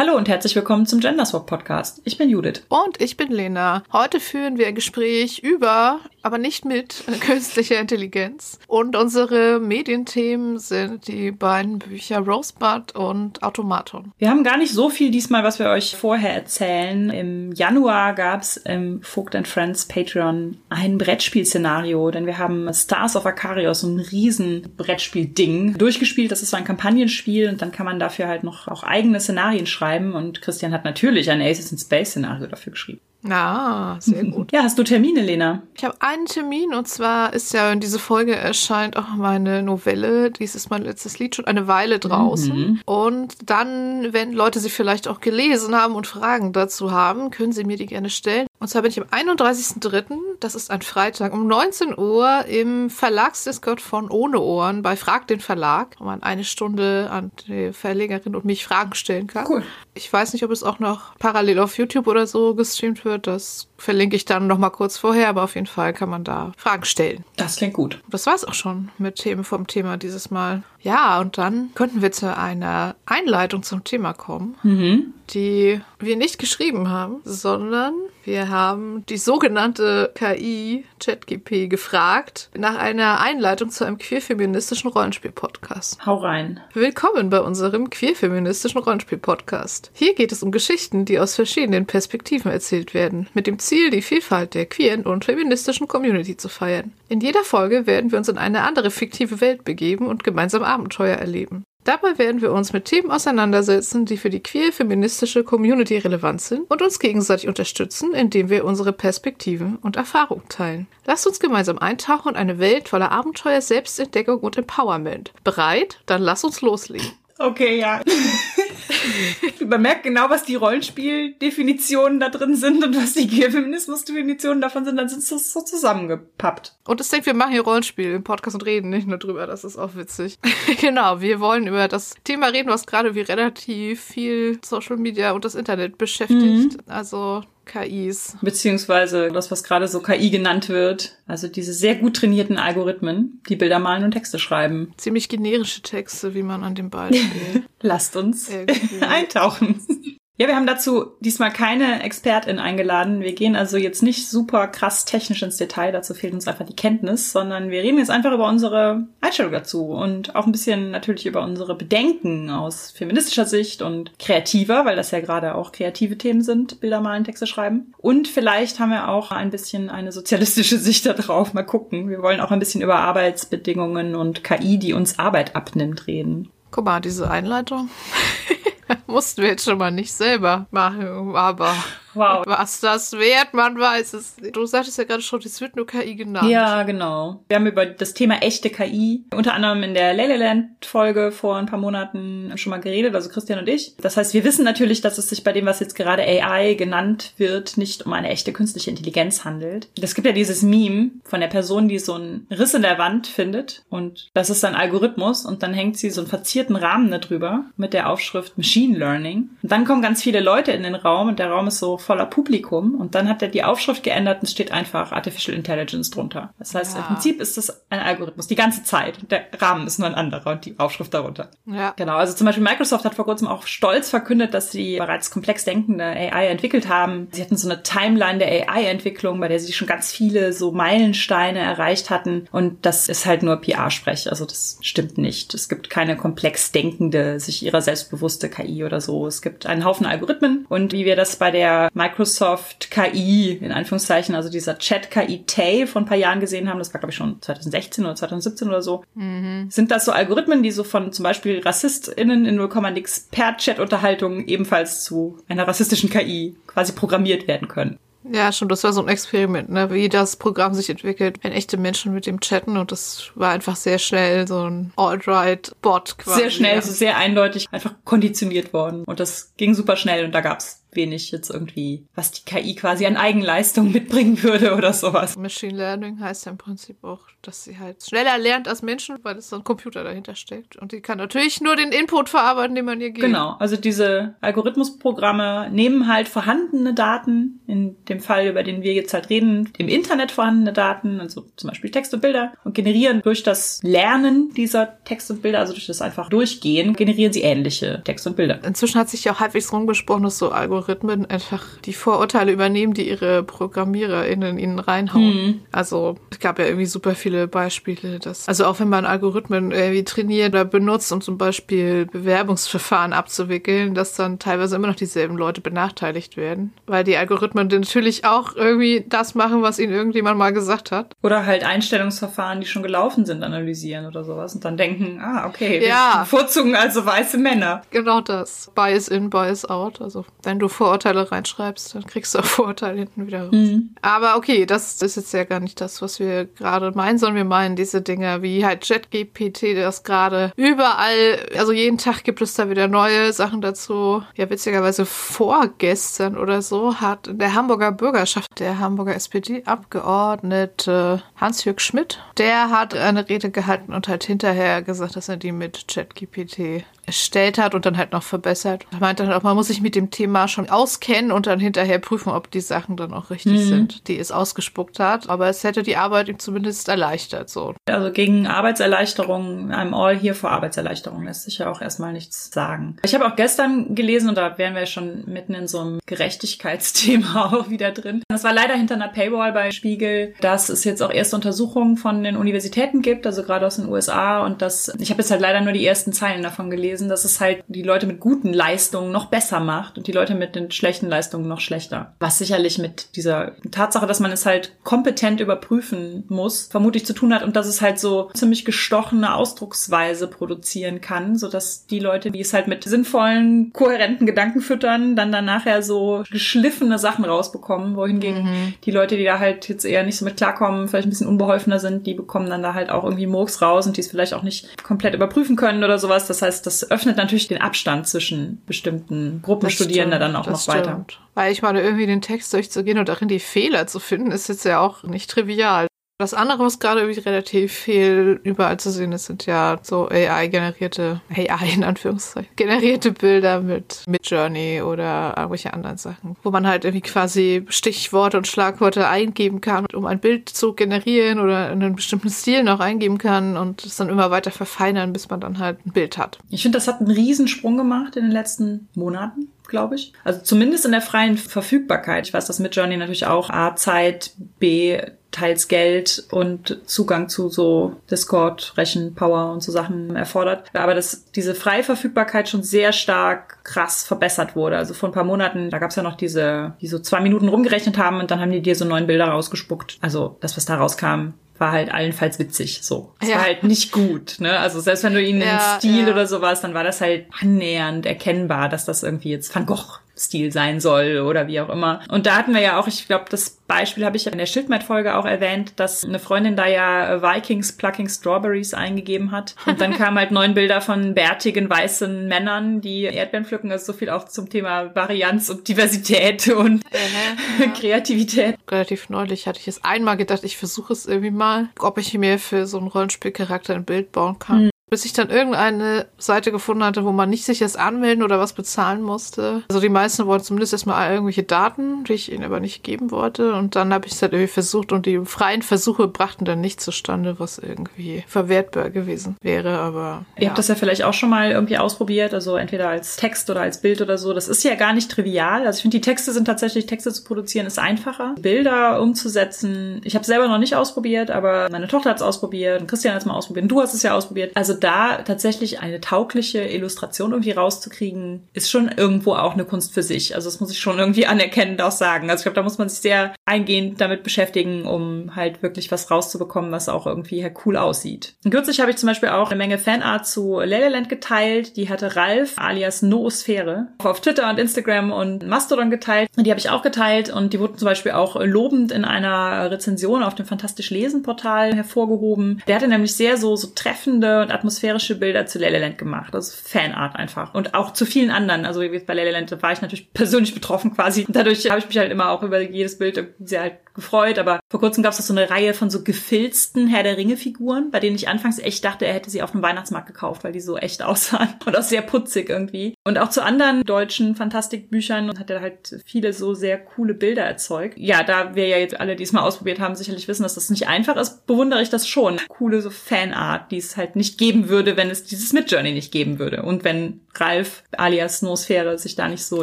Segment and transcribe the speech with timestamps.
[0.00, 2.00] Hallo und herzlich willkommen zum Genderswap Podcast.
[2.06, 2.62] Ich bin Judith.
[2.70, 3.82] Und ich bin Lena.
[3.92, 8.58] Heute führen wir ein Gespräch über, aber nicht mit künstlicher Intelligenz.
[8.66, 14.12] Und unsere Medienthemen sind die beiden Bücher Rosebud und Automaton.
[14.18, 17.10] Wir haben gar nicht so viel diesmal, was wir euch vorher erzählen.
[17.10, 23.16] Im Januar gab es im Vogt and Friends Patreon ein Brettspielszenario, denn wir haben Stars
[23.16, 26.30] of Akarios, so ein riesen Brettspiel-Ding, durchgespielt.
[26.30, 29.66] Das ist so ein Kampagnenspiel und dann kann man dafür halt noch auch eigene Szenarien
[29.66, 33.00] schreiben und Christian hat natürlich ein Aces in Space Szenario dafür geschrieben.
[33.28, 34.50] Ah, sehr gut.
[34.52, 35.62] Ja, hast du Termine, Lena?
[35.74, 40.30] Ich habe einen Termin und zwar ist ja in diese Folge erscheint auch meine Novelle,
[40.30, 42.56] dies ist mein letztes Lied, schon eine Weile draußen.
[42.56, 42.80] Mhm.
[42.86, 47.64] Und dann, wenn Leute sie vielleicht auch gelesen haben und Fragen dazu haben, können sie
[47.64, 48.46] mir die gerne stellen.
[48.60, 53.80] Und zwar bin ich am 31.03., das ist ein Freitag, um 19 Uhr im Verlagsdiscord
[53.80, 58.44] von Ohne Ohren bei Frag den Verlag, wo man eine Stunde an die Verlegerin und
[58.44, 59.46] mich Fragen stellen kann.
[59.48, 59.64] Cool.
[59.94, 63.26] Ich weiß nicht, ob es auch noch parallel auf YouTube oder so gestreamt wird.
[63.26, 66.52] Das verlinke ich dann noch mal kurz vorher, aber auf jeden Fall kann man da
[66.58, 67.24] Fragen stellen.
[67.36, 68.02] Das klingt gut.
[68.10, 70.62] Das war's auch schon mit Themen vom Thema dieses Mal.
[70.82, 75.14] Ja, und dann könnten wir zu einer Einleitung zum Thema kommen, mhm.
[75.30, 83.20] die wir nicht geschrieben haben, sondern wir haben die sogenannte KI ChatGP gefragt nach einer
[83.20, 86.04] Einleitung zu einem queerfeministischen Rollenspiel-Podcast.
[86.04, 86.60] Hau rein.
[86.74, 89.90] Willkommen bei unserem queerfeministischen Rollenspiel-Podcast.
[89.94, 94.02] Hier geht es um Geschichten, die aus verschiedenen Perspektiven erzählt werden, mit dem Ziel, die
[94.02, 96.92] Vielfalt der queeren und feministischen Community zu feiern.
[97.08, 101.16] In jeder Folge werden wir uns in eine andere fiktive Welt begeben und gemeinsam Abenteuer
[101.16, 101.64] erleben.
[101.84, 106.82] Dabei werden wir uns mit Themen auseinandersetzen, die für die queer-feministische Community relevant sind und
[106.82, 110.86] uns gegenseitig unterstützen, indem wir unsere Perspektiven und Erfahrungen teilen.
[111.06, 115.32] Lasst uns gemeinsam eintauchen in eine Welt voller Abenteuer, Selbstentdeckung und Empowerment.
[115.42, 116.00] Bereit?
[116.04, 117.12] Dann lass uns loslegen.
[117.40, 118.02] Okay, ja.
[119.66, 124.96] Man merkt genau, was die Rollenspieldefinitionen da drin sind und was die Queer-Feminismus-Definitionen davon sind,
[124.96, 126.76] dann sind sie so zusammengepappt.
[126.86, 129.64] Und ich denke, wir machen hier Rollenspiel im Podcast und reden nicht nur drüber, das
[129.64, 130.38] ist auch witzig.
[130.82, 135.46] genau, wir wollen über das Thema reden, was gerade wie relativ viel Social Media und
[135.46, 136.74] das Internet beschäftigt.
[136.74, 136.80] Mhm.
[136.88, 138.36] Also KIs.
[138.42, 141.16] Beziehungsweise das, was gerade so KI genannt wird.
[141.26, 144.92] Also diese sehr gut trainierten Algorithmen, die Bilder malen und Texte schreiben.
[144.96, 147.64] Ziemlich generische Texte, wie man an dem Beispiel.
[147.80, 148.50] Lasst uns
[149.00, 149.80] eintauchen.
[150.40, 153.20] Ja, wir haben dazu diesmal keine Expertin eingeladen.
[153.20, 156.74] Wir gehen also jetzt nicht super krass technisch ins Detail, dazu fehlt uns einfach die
[156.74, 161.26] Kenntnis, sondern wir reden jetzt einfach über unsere Einstellung dazu und auch ein bisschen natürlich
[161.26, 166.40] über unsere Bedenken aus feministischer Sicht und kreativer, weil das ja gerade auch kreative Themen
[166.40, 167.92] sind, Bilder malen, Texte schreiben.
[167.98, 171.52] Und vielleicht haben wir auch ein bisschen eine sozialistische Sicht darauf.
[171.52, 172.08] Mal gucken.
[172.08, 176.48] Wir wollen auch ein bisschen über Arbeitsbedingungen und KI, die uns Arbeit abnimmt, reden.
[176.70, 177.90] Guck mal, diese Einleitung.
[179.06, 181.74] Mussten wir jetzt schon mal nicht selber machen, aber
[182.14, 182.44] Wow.
[182.46, 184.36] Was das wert, man weiß es.
[184.52, 186.50] Du sagtest ja gerade schon, es wird nur KI genannt.
[186.50, 187.44] Ja, genau.
[187.48, 191.78] Wir haben über das Thema echte KI unter anderem in der Leleland-Folge vor ein paar
[191.78, 193.96] Monaten schon mal geredet, also Christian und ich.
[193.98, 197.34] Das heißt, wir wissen natürlich, dass es sich bei dem, was jetzt gerade AI genannt
[197.36, 199.88] wird, nicht um eine echte künstliche Intelligenz handelt.
[200.00, 203.26] Es gibt ja dieses Meme von der Person, die so einen Riss in der Wand
[203.26, 207.64] findet und das ist ein Algorithmus und dann hängt sie so einen verzierten Rahmen darüber
[207.76, 209.50] mit der Aufschrift Machine Learning.
[209.62, 212.26] Und dann kommen ganz viele Leute in den Raum und der Raum ist so voller
[212.26, 216.52] Publikum und dann hat er die Aufschrift geändert und es steht einfach Artificial Intelligence drunter.
[216.58, 217.00] Das heißt, ja.
[217.00, 219.18] im Prinzip ist das ein Algorithmus die ganze Zeit.
[219.30, 221.50] Der Rahmen ist nur ein anderer und die Aufschrift darunter.
[221.66, 221.92] Ja.
[221.96, 222.16] Genau.
[222.16, 226.04] Also zum Beispiel Microsoft hat vor kurzem auch stolz verkündet, dass sie bereits komplex denkende
[226.04, 227.28] AI entwickelt haben.
[227.32, 231.58] Sie hatten so eine Timeline der AI-Entwicklung, bei der sie schon ganz viele so Meilensteine
[231.58, 234.30] erreicht hatten und das ist halt nur PR-Sprech.
[234.30, 235.54] Also das stimmt nicht.
[235.54, 239.26] Es gibt keine komplex denkende, sich ihrer selbstbewusste KI oder so.
[239.26, 244.34] Es gibt einen Haufen Algorithmen und wie wir das bei der Microsoft KI, in Anführungszeichen,
[244.34, 247.40] also dieser Chat-KI Tay von ein paar Jahren gesehen haben, das war glaube ich schon
[247.40, 249.66] 2016 oder 2017 oder so, mhm.
[249.70, 254.46] sind das so Algorithmen, die so von zum Beispiel RassistInnen in 0, nix per Chat-Unterhaltung
[254.46, 257.98] ebenfalls zu einer rassistischen KI quasi programmiert werden können.
[258.22, 259.90] Ja, schon, das war so ein Experiment, ne?
[259.90, 263.76] wie das Programm sich entwickelt, wenn echte Menschen mit dem chatten und das war einfach
[263.76, 266.40] sehr schnell so ein Alt-Right-Bot quasi.
[266.40, 270.42] Sehr schnell, so sehr eindeutig einfach konditioniert worden und das ging super schnell und da
[270.42, 275.36] gab's wenig jetzt irgendwie, was die KI quasi an Eigenleistung mitbringen würde oder sowas.
[275.36, 279.36] Machine Learning heißt ja im Prinzip auch, dass sie halt schneller lernt als Menschen, weil
[279.36, 280.76] es so ein Computer dahinter steckt.
[280.76, 283.24] Und die kann natürlich nur den Input verarbeiten, den man ihr gibt.
[283.24, 289.14] Genau, also diese Algorithmusprogramme nehmen halt vorhandene Daten, in dem Fall, über den wir jetzt
[289.14, 293.42] halt reden, im Internet vorhandene Daten, also zum Beispiel Text und Bilder, und generieren durch
[293.42, 298.26] das Lernen dieser Text und Bilder, also durch das einfach Durchgehen, generieren sie ähnliche Text
[298.26, 298.60] und Bilder.
[298.64, 303.08] Inzwischen hat sich ja auch halbwegs rumgesprochen, dass so Algorithmen einfach die Vorurteile übernehmen, die
[303.08, 305.46] ihre ProgrammiererInnen ihnen reinhauen.
[305.46, 305.60] Mhm.
[305.72, 310.04] Also es gab ja irgendwie super viele Beispiele, dass, also auch wenn man Algorithmen irgendwie
[310.04, 315.60] trainiert oder benutzt, um zum Beispiel Bewerbungsverfahren abzuwickeln, dass dann teilweise immer noch dieselben Leute
[315.60, 316.72] benachteiligt werden.
[316.86, 321.14] Weil die Algorithmen natürlich auch irgendwie das machen, was ihnen irgendjemand mal gesagt hat.
[321.22, 325.86] Oder halt Einstellungsverfahren, die schon gelaufen sind, analysieren oder sowas und dann denken, ah, okay,
[325.86, 326.14] Ja.
[326.14, 327.82] wir bevorzugen also weiße Männer.
[327.90, 328.70] Genau das.
[328.74, 330.00] Bias in, Bias out.
[330.00, 333.54] Also wenn du Vorurteile reinschreibst, dann kriegst du auch Vorurteile hinten wieder raus.
[334.02, 337.44] Aber okay, das ist jetzt ja gar nicht das, was wir gerade meinen, sondern wir
[337.44, 342.70] meinen diese Dinge wie halt ChatGPT, das gerade überall, also jeden Tag gibt es da
[342.70, 344.22] wieder neue Sachen dazu.
[344.36, 352.20] Ja, witzigerweise vorgestern oder so hat in der Hamburger Bürgerschaft der Hamburger SPD-Abgeordnete Hans-Jörg Schmidt,
[352.38, 357.58] der hat eine Rede gehalten und halt hinterher gesagt, dass er die mit ChatGPT erstellt
[357.58, 358.86] hat und dann halt noch verbessert.
[358.92, 361.98] Er meinte dann auch, man muss sich mit dem Thema schon auskennen und dann hinterher
[361.98, 365.28] prüfen, ob die Sachen dann auch richtig sind, die es ausgespuckt hat.
[365.28, 367.74] Aber es hätte die Arbeit ihm zumindest erleichtert, so.
[367.86, 372.96] Also gegen Arbeitserleichterung, I'm all here for Arbeitserleichterung, lässt sich ja auch erstmal nichts sagen.
[373.04, 377.46] Ich habe auch gestern gelesen, und da wären wir schon mitten in so einem Gerechtigkeitsthema
[377.52, 378.22] auch wieder drin.
[378.28, 382.22] Das war leider hinter einer Paywall bei Spiegel, dass es jetzt auch erste Untersuchungen von
[382.22, 384.44] den Universitäten gibt, also gerade aus den USA.
[384.44, 387.40] Und das, ich habe jetzt halt leider nur die ersten Zeilen davon gelesen, dass es
[387.40, 391.08] halt die Leute mit guten Leistungen noch besser macht und die Leute mit den schlechten
[391.08, 392.14] Leistungen noch schlechter.
[392.20, 397.34] Was sicherlich mit dieser Tatsache, dass man es halt kompetent überprüfen muss, vermutlich zu tun
[397.34, 402.30] hat und dass es halt so ziemlich gestochene Ausdrucksweise produzieren kann, so dass die Leute,
[402.30, 407.96] die es halt mit sinnvollen, kohärenten Gedanken füttern, dann dann nachher so geschliffene Sachen rausbekommen,
[407.96, 411.28] wohingegen die Leute, die da halt jetzt eher nicht so mit klarkommen, vielleicht ein bisschen
[411.28, 414.34] unbeholfener sind, die bekommen dann da halt auch irgendwie Murks raus und die es vielleicht
[414.34, 416.26] auch nicht komplett überprüfen können oder sowas.
[416.26, 420.46] Das heißt, das öffnet natürlich den Abstand zwischen bestimmten Gruppen Das Studierender stimmt, dann auch
[420.46, 420.90] noch weiter.
[420.90, 421.20] stimmt.
[421.34, 424.64] Weil ich meine, irgendwie den Text durchzugehen und darin die Fehler zu finden, ist jetzt
[424.64, 425.86] ja auch nicht trivial.
[426.20, 431.22] Das andere, was gerade irgendwie relativ viel überall zu sehen ist, sind ja so AI-generierte,
[431.34, 436.84] AI in Anführungszeichen, generierte Bilder mit, mit Journey oder irgendwelche anderen Sachen, wo man halt
[436.84, 441.96] irgendwie quasi Stichworte und Schlagworte eingeben kann, um ein Bild zu generieren oder in einen
[441.96, 445.86] bestimmten Stil noch eingeben kann und es dann immer weiter verfeinern, bis man dann halt
[445.86, 446.38] ein Bild hat.
[446.50, 450.12] Ich finde, das hat einen Riesensprung gemacht in den letzten Monaten, glaube ich.
[450.22, 452.26] Also zumindest in der freien Verfügbarkeit.
[452.26, 455.00] Ich weiß, dass Midjourney natürlich auch A, Zeit, B,
[455.30, 460.64] teils Geld und Zugang zu so Discord, Rechenpower und so Sachen erfordert.
[460.74, 464.76] Aber dass diese freie Verfügbarkeit schon sehr stark krass verbessert wurde.
[464.76, 467.48] Also vor ein paar Monaten, da gab es ja noch diese, die so zwei Minuten
[467.48, 469.98] rumgerechnet haben und dann haben die dir so neun Bilder rausgespuckt.
[470.00, 472.80] Also das, was da rauskam, war halt allenfalls witzig.
[472.82, 473.12] So.
[473.20, 473.36] Es Ja.
[473.36, 474.58] war halt nicht gut, ne?
[474.58, 476.12] Also selbst wenn du ihnen Ja, den Stil ja.
[476.12, 480.52] oder sowas, dann war das halt annähernd erkennbar, dass das irgendwie jetzt Van Gogh Stil
[480.52, 482.00] sein soll oder wie auch immer.
[482.08, 484.46] Und da hatten wir ja auch, ich glaube, das Beispiel habe ich ja in der
[484.46, 489.54] Schildmeid-Folge auch erwähnt, dass eine Freundin da ja äh, Vikings Plucking Strawberries eingegeben hat.
[489.64, 493.70] Und dann kamen halt neun Bilder von bärtigen weißen Männern, die Erdbeeren pflücken.
[493.70, 496.82] Also so viel auch zum Thema Varianz und Diversität und
[497.80, 498.56] Kreativität.
[498.70, 502.38] relativ neulich hatte ich es einmal gedacht, ich versuche es irgendwie mal, ob ich mir
[502.38, 504.70] für so einen Rollenspielcharakter ein Bild bauen kann.
[504.90, 508.52] Bis ich dann irgendeine Seite gefunden hatte, wo man nicht sich erst anmelden oder was
[508.52, 509.62] bezahlen musste.
[509.68, 513.54] Also die meisten wollten zumindest erstmal irgendwelche Daten, die ich ihnen aber nicht geben wollte.
[513.54, 516.80] Und dann habe ich es halt irgendwie versucht und die freien Versuche brachten dann nicht
[516.80, 519.78] zustande, was irgendwie verwertbar gewesen wäre.
[519.78, 523.48] Aber Ihr habt das ja vielleicht auch schon mal irgendwie ausprobiert, also entweder als Text
[523.50, 524.32] oder als Bild oder so.
[524.34, 525.66] Das ist ja gar nicht trivial.
[525.66, 528.34] Also ich finde, die Texte sind tatsächlich, Texte zu produzieren ist einfacher.
[528.40, 532.86] Bilder umzusetzen, ich habe selber noch nicht ausprobiert, aber meine Tochter hat es ausprobiert und
[532.88, 534.52] Christian hat es mal ausprobiert und du hast es ja ausprobiert.
[534.56, 540.02] Also da tatsächlich eine taugliche Illustration irgendwie rauszukriegen, ist schon irgendwo auch eine Kunst für
[540.02, 540.34] sich.
[540.34, 542.30] Also das muss ich schon irgendwie anerkennend auch sagen.
[542.30, 546.10] Also ich glaube, da muss man sich sehr eingehend damit beschäftigen, um halt wirklich was
[546.10, 548.34] rauszubekommen, was auch irgendwie halt cool aussieht.
[548.44, 551.76] Und kürzlich habe ich zum Beispiel auch eine Menge Fanart zu Leleland geteilt.
[551.76, 556.28] Die hatte Ralf alias Noosphäre auf Twitter und Instagram und Mastodon geteilt.
[556.36, 559.70] Und die habe ich auch geteilt und die wurden zum Beispiel auch lobend in einer
[559.70, 562.62] Rezension auf dem Fantastisch Lesen Portal hervorgehoben.
[562.66, 564.69] Der hatte nämlich sehr so, so treffende und atmosphärische
[565.16, 566.34] Bilder zu Leleland gemacht.
[566.34, 567.54] Also Fanart einfach.
[567.54, 568.64] Und auch zu vielen anderen.
[568.64, 571.26] Also bei Leleland war ich natürlich persönlich betroffen quasi.
[571.28, 574.38] Dadurch habe ich mich halt immer auch über jedes Bild sehr halt gefreut.
[574.38, 578.00] Aber vor kurzem gab es so eine Reihe von so gefilzten Herr der Ringe-Figuren, bei
[578.00, 580.76] denen ich anfangs echt dachte, er hätte sie auf dem Weihnachtsmarkt gekauft, weil die so
[580.76, 581.54] echt aussahen.
[581.64, 582.94] Und auch sehr putzig irgendwie.
[583.04, 587.98] Und auch zu anderen deutschen Fantastikbüchern hat er halt viele so sehr coole Bilder erzeugt.
[587.98, 590.70] Ja, da wir ja jetzt alle, die es mal ausprobiert haben, sicherlich wissen, dass das
[590.70, 592.40] nicht einfach ist, bewundere ich das schon.
[592.48, 596.38] Coole so Fanart, die es halt nicht geben würde, wenn es dieses Midjourney nicht geben
[596.38, 596.62] würde.
[596.62, 599.62] Und wenn Ralf alias Nosphäre sich da nicht so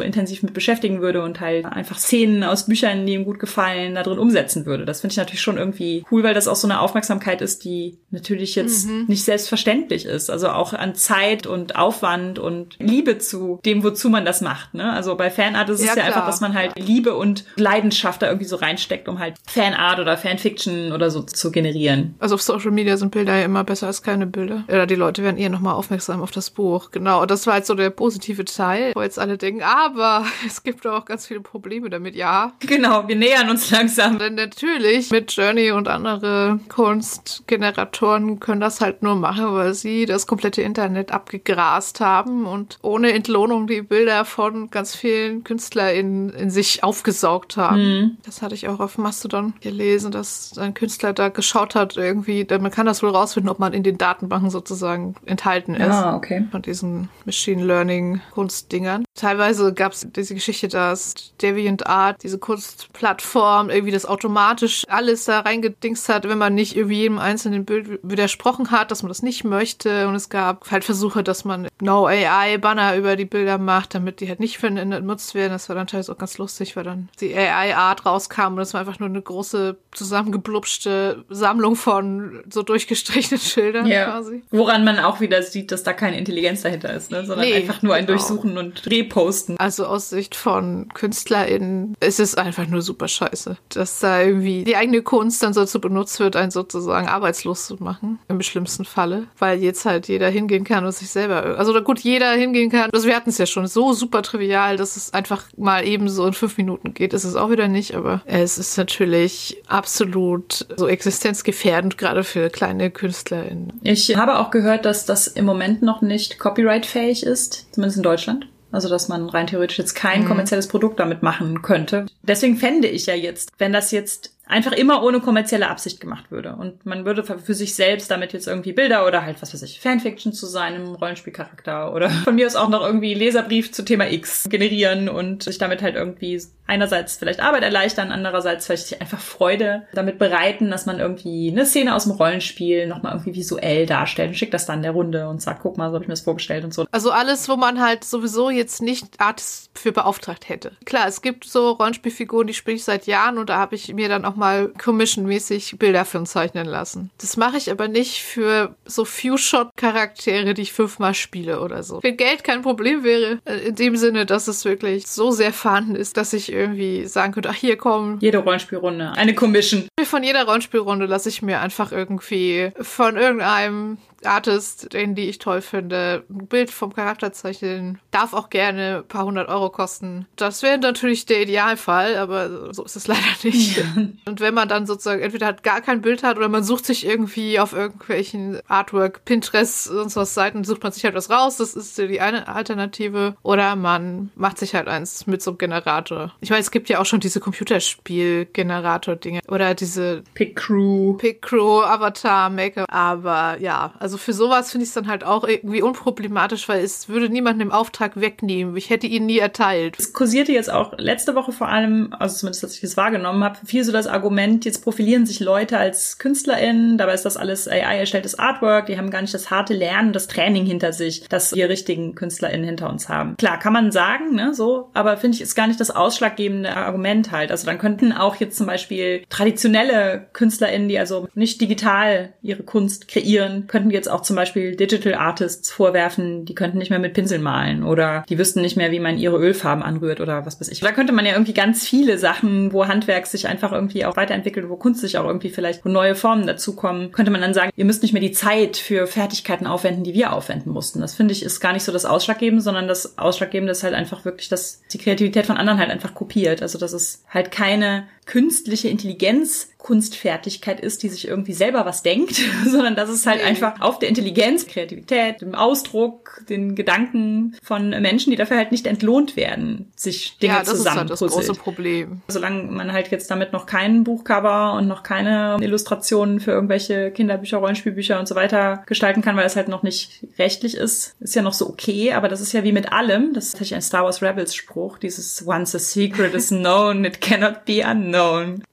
[0.00, 4.02] intensiv mit beschäftigen würde und halt einfach Szenen aus Büchern, die ihm gut gefallen, da
[4.02, 4.84] drin umsetzen würde.
[4.84, 7.98] Das finde ich natürlich schon irgendwie cool, weil das auch so eine Aufmerksamkeit ist, die
[8.10, 9.04] natürlich jetzt mhm.
[9.06, 10.30] nicht selbstverständlich ist.
[10.30, 14.74] Also auch an Zeit und Aufwand und Liebe zu dem, wozu man das macht.
[14.74, 14.92] Ne?
[14.92, 18.26] Also bei Fanart ist es ja, ja einfach, dass man halt Liebe und Leidenschaft da
[18.26, 22.14] irgendwie so reinsteckt, um halt Fanart oder Fanfiction oder so zu generieren.
[22.18, 24.64] Also auf Social Media sind Bilder ja immer besser als keine Bilder.
[24.68, 26.90] Oder die Leute werden eher nochmal aufmerksam auf das Buch.
[26.90, 27.22] Genau.
[27.22, 30.86] Und das war halt so der positive Teil, wo jetzt alle denken, aber es gibt
[30.86, 32.14] auch ganz viele Probleme damit.
[32.14, 32.52] Ja.
[32.60, 34.18] Genau, wir nähern uns langsam.
[34.18, 40.26] Denn natürlich mit Journey und andere Kunstgeneratoren können das halt nur machen, weil sie das
[40.26, 46.84] komplette Internet abgegrast haben und ohne Entlohnung die Bilder von ganz vielen KünstlerInnen in sich
[46.84, 47.82] aufgesaugt haben.
[47.82, 48.16] Mhm.
[48.24, 52.70] Das hatte ich auch auf Mastodon gelesen, dass ein Künstler da geschaut hat, irgendwie, man
[52.70, 55.94] kann das wohl rausfinden, ob man in den Datenbanken sozusagen enthalten ist.
[55.94, 56.46] Ah, okay.
[56.50, 59.07] Von diesen Machine Learning Kunstdingern.
[59.18, 66.08] Teilweise gab es diese Geschichte, dass DeviantArt, diese Kunstplattform, irgendwie das automatisch alles da reingedingst
[66.08, 70.06] hat, wenn man nicht irgendwie jedem einzelnen Bild widersprochen hat, dass man das nicht möchte.
[70.06, 74.20] Und es gab halt Versuche, dass man No AI Banner über die Bilder macht, damit
[74.20, 75.52] die halt nicht genutzt werden.
[75.52, 78.72] Das war dann teilweise auch ganz lustig, weil dann die AI Art rauskam und es
[78.72, 84.04] war einfach nur eine große zusammengeblubschte Sammlung von so durchgestrichenen Schildern ja.
[84.04, 84.44] quasi.
[84.50, 87.26] Woran man auch wieder sieht, dass da keine Intelligenz dahinter ist, ne?
[87.26, 88.16] sondern nee, einfach nur ein genau.
[88.16, 89.56] Durchsuchen und Reposten.
[89.58, 94.76] Also aus Sicht von KünstlerInnen ist es einfach nur super scheiße, dass da irgendwie die
[94.76, 99.24] eigene Kunst dann so zu benutzt wird, einen sozusagen arbeitslos zu machen, im schlimmsten Falle,
[99.38, 103.06] weil jetzt halt jeder hingehen kann und sich selber, also gut, jeder hingehen kann, also
[103.06, 106.32] wir hatten es ja schon, so super trivial, dass es einfach mal eben so in
[106.32, 111.98] fünf Minuten geht, ist es auch wieder nicht, aber es ist natürlich absolut so existenzgefährdend,
[111.98, 113.80] gerade für kleine KünstlerInnen.
[113.82, 118.46] Ich habe auch gehört, dass das im Moment noch nicht copyrightfähig ist, zumindest in Deutschland.
[118.70, 120.28] Also, dass man rein theoretisch jetzt kein mhm.
[120.28, 122.06] kommerzielles Produkt damit machen könnte.
[122.22, 126.56] Deswegen fände ich ja jetzt, wenn das jetzt einfach immer ohne kommerzielle Absicht gemacht würde.
[126.56, 129.80] Und man würde für sich selbst damit jetzt irgendwie Bilder oder halt, was weiß ich,
[129.80, 134.48] Fanfiction zu seinem Rollenspielcharakter oder von mir aus auch noch irgendwie Leserbrief zu Thema X
[134.48, 140.18] generieren und sich damit halt irgendwie einerseits vielleicht Arbeit erleichtern, andererseits vielleicht einfach Freude damit
[140.18, 144.54] bereiten, dass man irgendwie eine Szene aus dem Rollenspiel nochmal irgendwie visuell darstellt und schickt
[144.54, 146.74] das dann der Runde und sagt, guck mal, so habe ich mir das vorgestellt und
[146.74, 146.86] so.
[146.92, 150.72] Also alles, wo man halt sowieso jetzt nicht Artists für beauftragt hätte.
[150.84, 154.08] Klar, es gibt so Rollenspielfiguren, die spiele ich seit Jahren und da habe ich mir
[154.08, 157.10] dann auch mal commission-mäßig Bilder für uns zeichnen lassen.
[157.18, 162.02] Das mache ich aber nicht für so Few-Shot-Charaktere, die ich fünfmal spiele oder so.
[162.02, 165.94] Wenn Geld kein Problem wäre, äh, in dem Sinne, dass es wirklich so sehr vorhanden
[165.94, 168.18] ist, dass ich irgendwie sagen könnte, ach hier komm.
[168.20, 169.88] Jede Rollenspielrunde, eine Commission.
[170.02, 175.60] Von jeder Rollenspielrunde lasse ich mir einfach irgendwie von irgendeinem Artist, den die ich toll
[175.60, 180.26] finde, ein Bild vom Charakter zeichnen, darf auch gerne ein paar hundert Euro kosten.
[180.36, 183.78] Das wäre natürlich der Idealfall, aber so ist es leider nicht.
[183.78, 183.84] Ja.
[184.26, 187.06] Und wenn man dann sozusagen entweder hat gar kein Bild hat oder man sucht sich
[187.06, 191.74] irgendwie auf irgendwelchen Artwork, Pinterest, sonst was Seiten, sucht man sich halt was raus, das
[191.74, 193.36] ist die eine Alternative.
[193.42, 196.32] Oder man macht sich halt eins mit so einem Generator.
[196.40, 201.82] Ich meine, es gibt ja auch schon diese Computerspiel-Generator-Dinge oder diese Pick Crew, Pick Crew,
[201.82, 202.84] Avatar, Maker.
[202.88, 206.82] Aber ja, also also für sowas finde ich es dann halt auch irgendwie unproblematisch, weil
[206.82, 208.74] es würde niemanden im Auftrag wegnehmen.
[208.74, 209.96] Ich hätte ihn nie erteilt.
[209.98, 213.58] Es kursierte jetzt auch letzte Woche vor allem, also zumindest, dass ich das wahrgenommen habe,
[213.66, 217.98] viel so das Argument, jetzt profilieren sich Leute als KünstlerInnen, dabei ist das alles AI
[217.98, 221.68] erstelltes Artwork, die haben gar nicht das harte Lernen, das Training hinter sich, dass wir
[221.68, 223.36] richtigen KünstlerInnen hinter uns haben.
[223.36, 227.30] Klar, kann man sagen, ne, so, aber finde ich, ist gar nicht das ausschlaggebende Argument
[227.30, 227.50] halt.
[227.50, 233.06] Also dann könnten auch jetzt zum Beispiel traditionelle KünstlerInnen, die also nicht digital ihre Kunst
[233.08, 237.42] kreieren, könnten jetzt auch zum Beispiel Digital Artists vorwerfen, die könnten nicht mehr mit Pinseln
[237.42, 240.80] malen oder die wüssten nicht mehr, wie man ihre Ölfarben anrührt oder was weiß ich.
[240.80, 244.68] Da könnte man ja irgendwie ganz viele Sachen, wo Handwerk sich einfach irgendwie auch weiterentwickelt,
[244.68, 247.84] wo Kunst sich auch irgendwie vielleicht, wo neue Formen dazukommen, könnte man dann sagen, ihr
[247.84, 251.00] müsst nicht mehr die Zeit für Fertigkeiten aufwenden, die wir aufwenden mussten.
[251.00, 254.24] Das finde ich ist gar nicht so das Ausschlaggebende, sondern das Ausschlaggebende ist halt einfach
[254.24, 256.62] wirklich, dass die Kreativität von anderen halt einfach kopiert.
[256.62, 262.34] Also dass es halt keine künstliche Intelligenz Kunstfertigkeit ist, die sich irgendwie selber was denkt,
[262.66, 263.48] sondern dass es halt nee.
[263.48, 268.86] einfach auf der Intelligenz, Kreativität, dem Ausdruck, den Gedanken von Menschen, die dafür halt nicht
[268.86, 272.20] entlohnt werden, sich Dinge ja, das zusammen ist halt das große Problem.
[272.28, 277.58] Solange man halt jetzt damit noch kein Buchcover und noch keine Illustrationen für irgendwelche Kinderbücher,
[277.58, 281.42] Rollenspielbücher und so weiter gestalten kann, weil es halt noch nicht rechtlich ist, ist ja
[281.42, 284.04] noch so okay, aber das ist ja wie mit allem, das ist tatsächlich ein Star
[284.04, 288.17] Wars Rebels Spruch, dieses Once a secret is known, it cannot be unknown.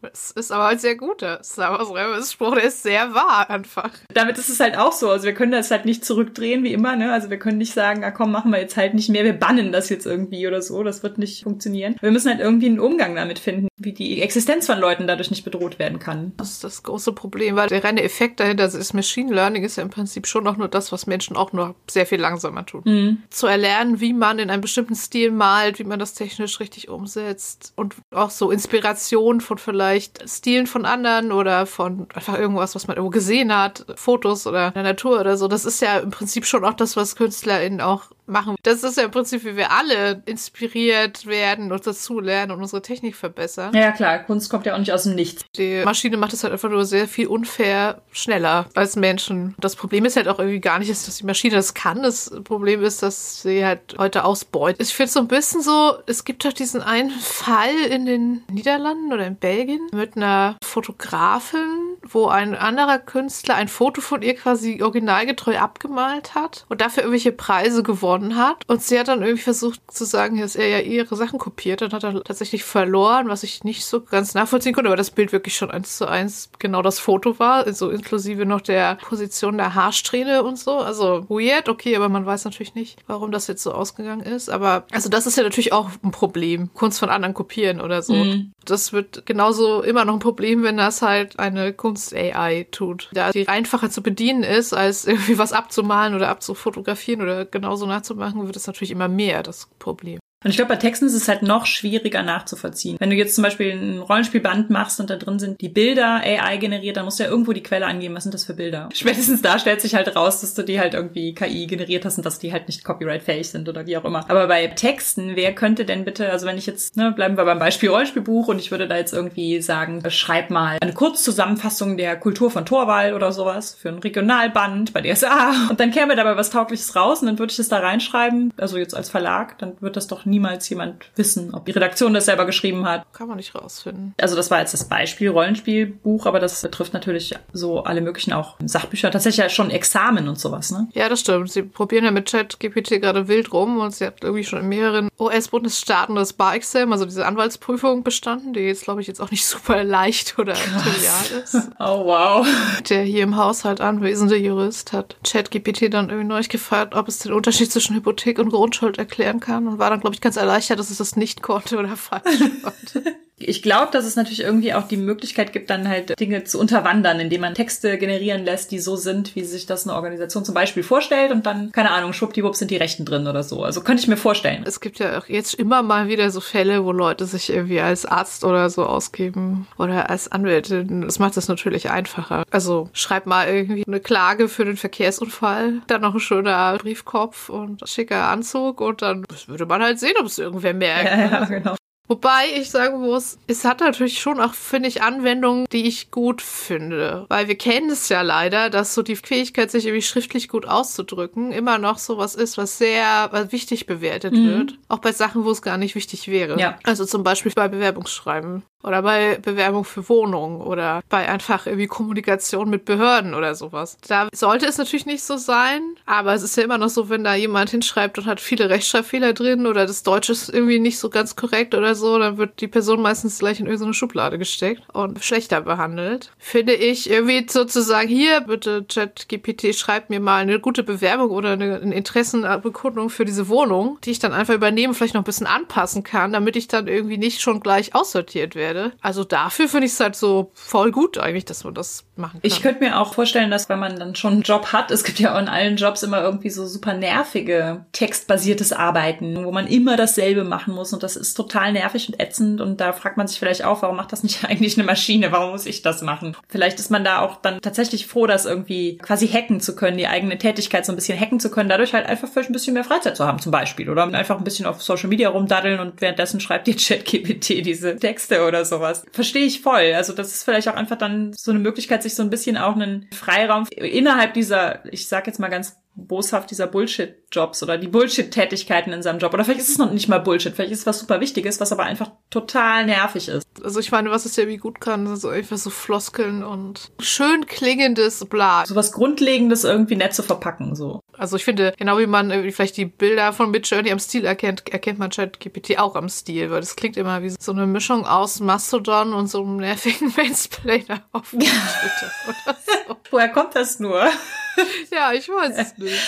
[0.02, 3.92] Das ist aber halt sehr guter Star Wars Rebels Spruch, der ist sehr wahr einfach.
[4.14, 6.96] Damit ist es halt auch so, also wir können das halt nicht zurückdrehen wie immer,
[6.96, 7.12] ne?
[7.12, 9.72] Also wir können nicht sagen, ah komm, machen wir jetzt halt nicht mehr, wir bannen
[9.72, 11.96] das jetzt irgendwie oder so, das wird nicht funktionieren.
[12.02, 15.44] Wir müssen halt irgendwie einen Umgang damit finden, wie die Existenz von Leuten dadurch nicht
[15.44, 16.34] bedroht werden kann.
[16.38, 19.78] Das ist das große Problem, weil der reine Effekt dahinter, also das Machine Learning ist
[19.78, 22.82] ja im Prinzip schon auch nur das, was Menschen auch nur sehr viel langsamer tun.
[22.86, 23.24] Mhm.
[23.30, 27.74] Zu erlernen, wie man in einem bestimmten Stil malt, wie man das technisch richtig umsetzt
[27.76, 32.98] und auch so Inspiration von vielleicht Stilen von anderen oder von einfach irgendwas, was man
[32.98, 35.48] irgendwo gesehen hat, Fotos oder in der Natur oder so.
[35.48, 38.56] Das ist ja im Prinzip schon auch das, was KünstlerInnen auch machen.
[38.64, 42.82] Das ist ja im Prinzip, wie wir alle inspiriert werden und dazu lernen und unsere
[42.82, 43.74] Technik verbessern.
[43.74, 45.44] Ja, klar, Kunst kommt ja auch nicht aus dem Nichts.
[45.56, 49.56] Die Maschine macht es halt einfach nur sehr viel unfair schneller als Menschen.
[49.60, 52.04] Das Problem ist halt auch irgendwie gar nicht, dass die Maschine das kann.
[52.04, 54.82] Das Problem ist, dass sie halt heute ausbeutet.
[54.82, 58.44] Ich finde es so ein bisschen so, es gibt doch diesen einen Fall in den
[58.52, 61.60] Niederlanden oder in Belgien mit einer Fotografin,
[62.08, 67.32] wo ein anderer Künstler ein Foto von ihr quasi originalgetreu abgemalt hat und dafür irgendwelche
[67.32, 68.64] Preise gewonnen hat.
[68.68, 71.82] Und sie hat dann irgendwie versucht zu sagen, dass er ja ihre Sachen kopiert.
[71.82, 75.32] Dann hat er tatsächlich verloren, was ich nicht so ganz nachvollziehen konnte, aber das Bild
[75.32, 79.76] wirklich schon eins zu eins genau das Foto war, so inklusive noch der Position der
[79.76, 80.78] Haarsträhne und so.
[80.78, 84.50] Also weird, okay, aber man weiß natürlich nicht, warum das jetzt so ausgegangen ist.
[84.50, 86.70] Aber also das ist ja natürlich auch ein Problem.
[86.74, 88.14] Kunst von anderen kopieren oder so.
[88.14, 88.54] Mhm.
[88.64, 93.10] Das wird genauso immer noch ein Problem, wenn das halt eine Kunst-AI tut.
[93.14, 98.46] Da die einfacher zu bedienen ist, als irgendwie was abzumalen oder abzufotografieren oder genauso nachzumachen,
[98.46, 100.20] wird es natürlich immer mehr das Problem.
[100.46, 102.98] Und ich glaube, bei Texten ist es halt noch schwieriger nachzuvollziehen.
[103.00, 106.58] Wenn du jetzt zum Beispiel ein Rollenspielband machst und da drin sind die Bilder AI
[106.58, 108.90] generiert, dann musst du ja irgendwo die Quelle angeben, was sind das für Bilder.
[108.94, 112.28] Spätestens da stellt sich halt raus, dass du die halt irgendwie KI generiert hast und
[112.28, 114.30] dass die halt nicht copyright-fähig sind oder wie auch immer.
[114.30, 117.58] Aber bei Texten, wer könnte denn bitte, also wenn ich jetzt, ne, bleiben wir beim
[117.58, 122.52] Beispiel Rollenspielbuch und ich würde da jetzt irgendwie sagen, schreib mal eine Kurzzusammenfassung der Kultur
[122.52, 126.96] von Torwall oder sowas für ein Regionalband bei DSA und dann käme dabei was Taugliches
[126.96, 130.06] raus und dann würde ich das da reinschreiben, also jetzt als Verlag, dann wird das
[130.06, 133.06] doch nie niemals jemand wissen, ob die Redaktion das selber geschrieben hat.
[133.14, 134.14] Kann man nicht rausfinden.
[134.20, 138.58] Also das war jetzt das Beispiel Rollenspielbuch, aber das betrifft natürlich so alle möglichen auch
[138.66, 140.90] Sachbücher, tatsächlich ja schon Examen und sowas, ne?
[140.94, 141.52] Ja, das stimmt.
[141.52, 145.10] Sie probieren ja mit ChatGPT gerade wild rum und sie hat irgendwie schon in mehreren
[145.20, 149.84] US-Bundesstaaten das Bar-Exam, also diese Anwaltsprüfung bestanden, die jetzt, glaube ich, jetzt auch nicht super
[149.86, 151.56] leicht oder trivial ist.
[151.80, 152.48] Oh, wow.
[152.90, 157.34] Der hier im Haushalt anwesende Jurist hat ChatGPT dann irgendwie neu gefragt, ob es den
[157.34, 160.90] Unterschied zwischen Hypothek und Grundschuld erklären kann und war dann, glaube ich, ganz erleichtert, dass
[160.90, 163.16] es das nicht konnte oder falsch konnte.
[163.38, 167.20] Ich glaube, dass es natürlich irgendwie auch die Möglichkeit gibt, dann halt Dinge zu unterwandern,
[167.20, 170.84] indem man Texte generieren lässt, die so sind, wie sich das eine Organisation zum Beispiel
[170.84, 173.64] vorstellt und dann, keine Ahnung, schwuppdiwupp sind die Rechten drin oder so.
[173.64, 174.64] Also könnte ich mir vorstellen.
[174.66, 178.06] Es gibt ja auch jetzt immer mal wieder so Fälle, wo Leute sich irgendwie als
[178.06, 181.02] Arzt oder so ausgeben oder als Anwältin.
[181.02, 182.44] Das macht es natürlich einfacher.
[182.52, 187.82] Also schreib mal irgendwie eine Klage für den Verkehrsunfall, dann noch ein schöner Briefkopf und
[187.88, 191.12] schicker Anzug und dann würde man halt sehen, ob es irgendwer merkt.
[191.12, 191.76] Ja, ja, genau.
[192.08, 196.42] Wobei ich sagen muss, es hat natürlich schon auch, finde ich, Anwendungen, die ich gut
[196.42, 197.26] finde.
[197.30, 201.52] Weil wir kennen es ja leider, dass so die Fähigkeit, sich irgendwie schriftlich gut auszudrücken,
[201.52, 204.48] immer noch so was ist, was sehr was wichtig bewertet mhm.
[204.48, 204.74] wird.
[204.88, 206.60] Auch bei Sachen, wo es gar nicht wichtig wäre.
[206.60, 206.78] Ja.
[206.84, 212.70] Also zum Beispiel bei Bewerbungsschreiben oder bei Bewerbung für Wohnungen oder bei einfach irgendwie Kommunikation
[212.70, 213.98] mit Behörden oder sowas.
[214.08, 217.24] Da sollte es natürlich nicht so sein, aber es ist ja immer noch so, wenn
[217.24, 221.10] da jemand hinschreibt und hat viele Rechtschreibfehler drin oder das Deutsche ist irgendwie nicht so
[221.10, 225.24] ganz korrekt oder so, dann wird die Person meistens gleich in irgendeine Schublade gesteckt und
[225.24, 226.32] schlechter behandelt.
[226.38, 231.80] Finde ich irgendwie sozusagen hier, bitte ChatGPT, schreibt mir mal eine gute Bewerbung oder eine,
[231.82, 236.04] eine Interessenbekundung für diese Wohnung, die ich dann einfach übernehmen, vielleicht noch ein bisschen anpassen
[236.04, 238.92] kann, damit ich dann irgendwie nicht schon gleich aussortiert werde werde.
[239.02, 242.42] Also dafür finde ich es halt so voll gut eigentlich, dass man das machen kann.
[242.44, 245.20] Ich könnte mir auch vorstellen, dass wenn man dann schon einen Job hat, es gibt
[245.20, 249.98] ja auch in allen Jobs immer irgendwie so super nervige textbasiertes Arbeiten, wo man immer
[249.98, 253.40] dasselbe machen muss und das ist total nervig und ätzend und da fragt man sich
[253.40, 255.32] vielleicht auch, warum macht das nicht eigentlich eine Maschine?
[255.32, 256.36] Warum muss ich das machen?
[256.50, 260.08] Vielleicht ist man da auch dann tatsächlich froh, das irgendwie quasi hacken zu können, die
[260.08, 262.84] eigene Tätigkeit so ein bisschen hacken zu können, dadurch halt einfach vielleicht ein bisschen mehr
[262.84, 266.40] Freizeit zu haben zum Beispiel oder einfach ein bisschen auf Social Media rumdaddeln und währenddessen
[266.40, 269.06] schreibt dir ChatGPT diese Texte oder sowas.
[269.12, 269.94] Verstehe ich voll.
[269.96, 272.76] Also das ist vielleicht auch einfach dann so eine Möglichkeit, sich so ein bisschen auch
[272.76, 278.92] einen Freiraum innerhalb dieser, ich sag jetzt mal ganz boshaft dieser Bullshit-Jobs oder die Bullshit-Tätigkeiten
[278.92, 279.34] in seinem Job.
[279.34, 281.72] Oder vielleicht ist es noch nicht mal Bullshit, vielleicht ist es was super Wichtiges, was
[281.72, 283.48] aber einfach total nervig ist.
[283.64, 286.92] Also ich meine, was es ja wie gut kann, sind so einfach so Floskeln und
[287.00, 288.66] schön klingendes Bla.
[288.66, 291.02] So was Grundlegendes irgendwie nett zu verpacken, so.
[291.14, 295.00] Also ich finde, genau wie man vielleicht die Bilder von Midjourney am Stil erkennt, erkennt
[295.00, 299.14] man ChatGPT auch am Stil, weil das klingt immer wie so eine Mischung aus Mastodon
[299.14, 302.96] und so einem nervigen Mansplainer auf Twitter oder so.
[303.12, 304.10] Woher kommt das nur?
[304.92, 306.00] ja, ich weiß es nicht.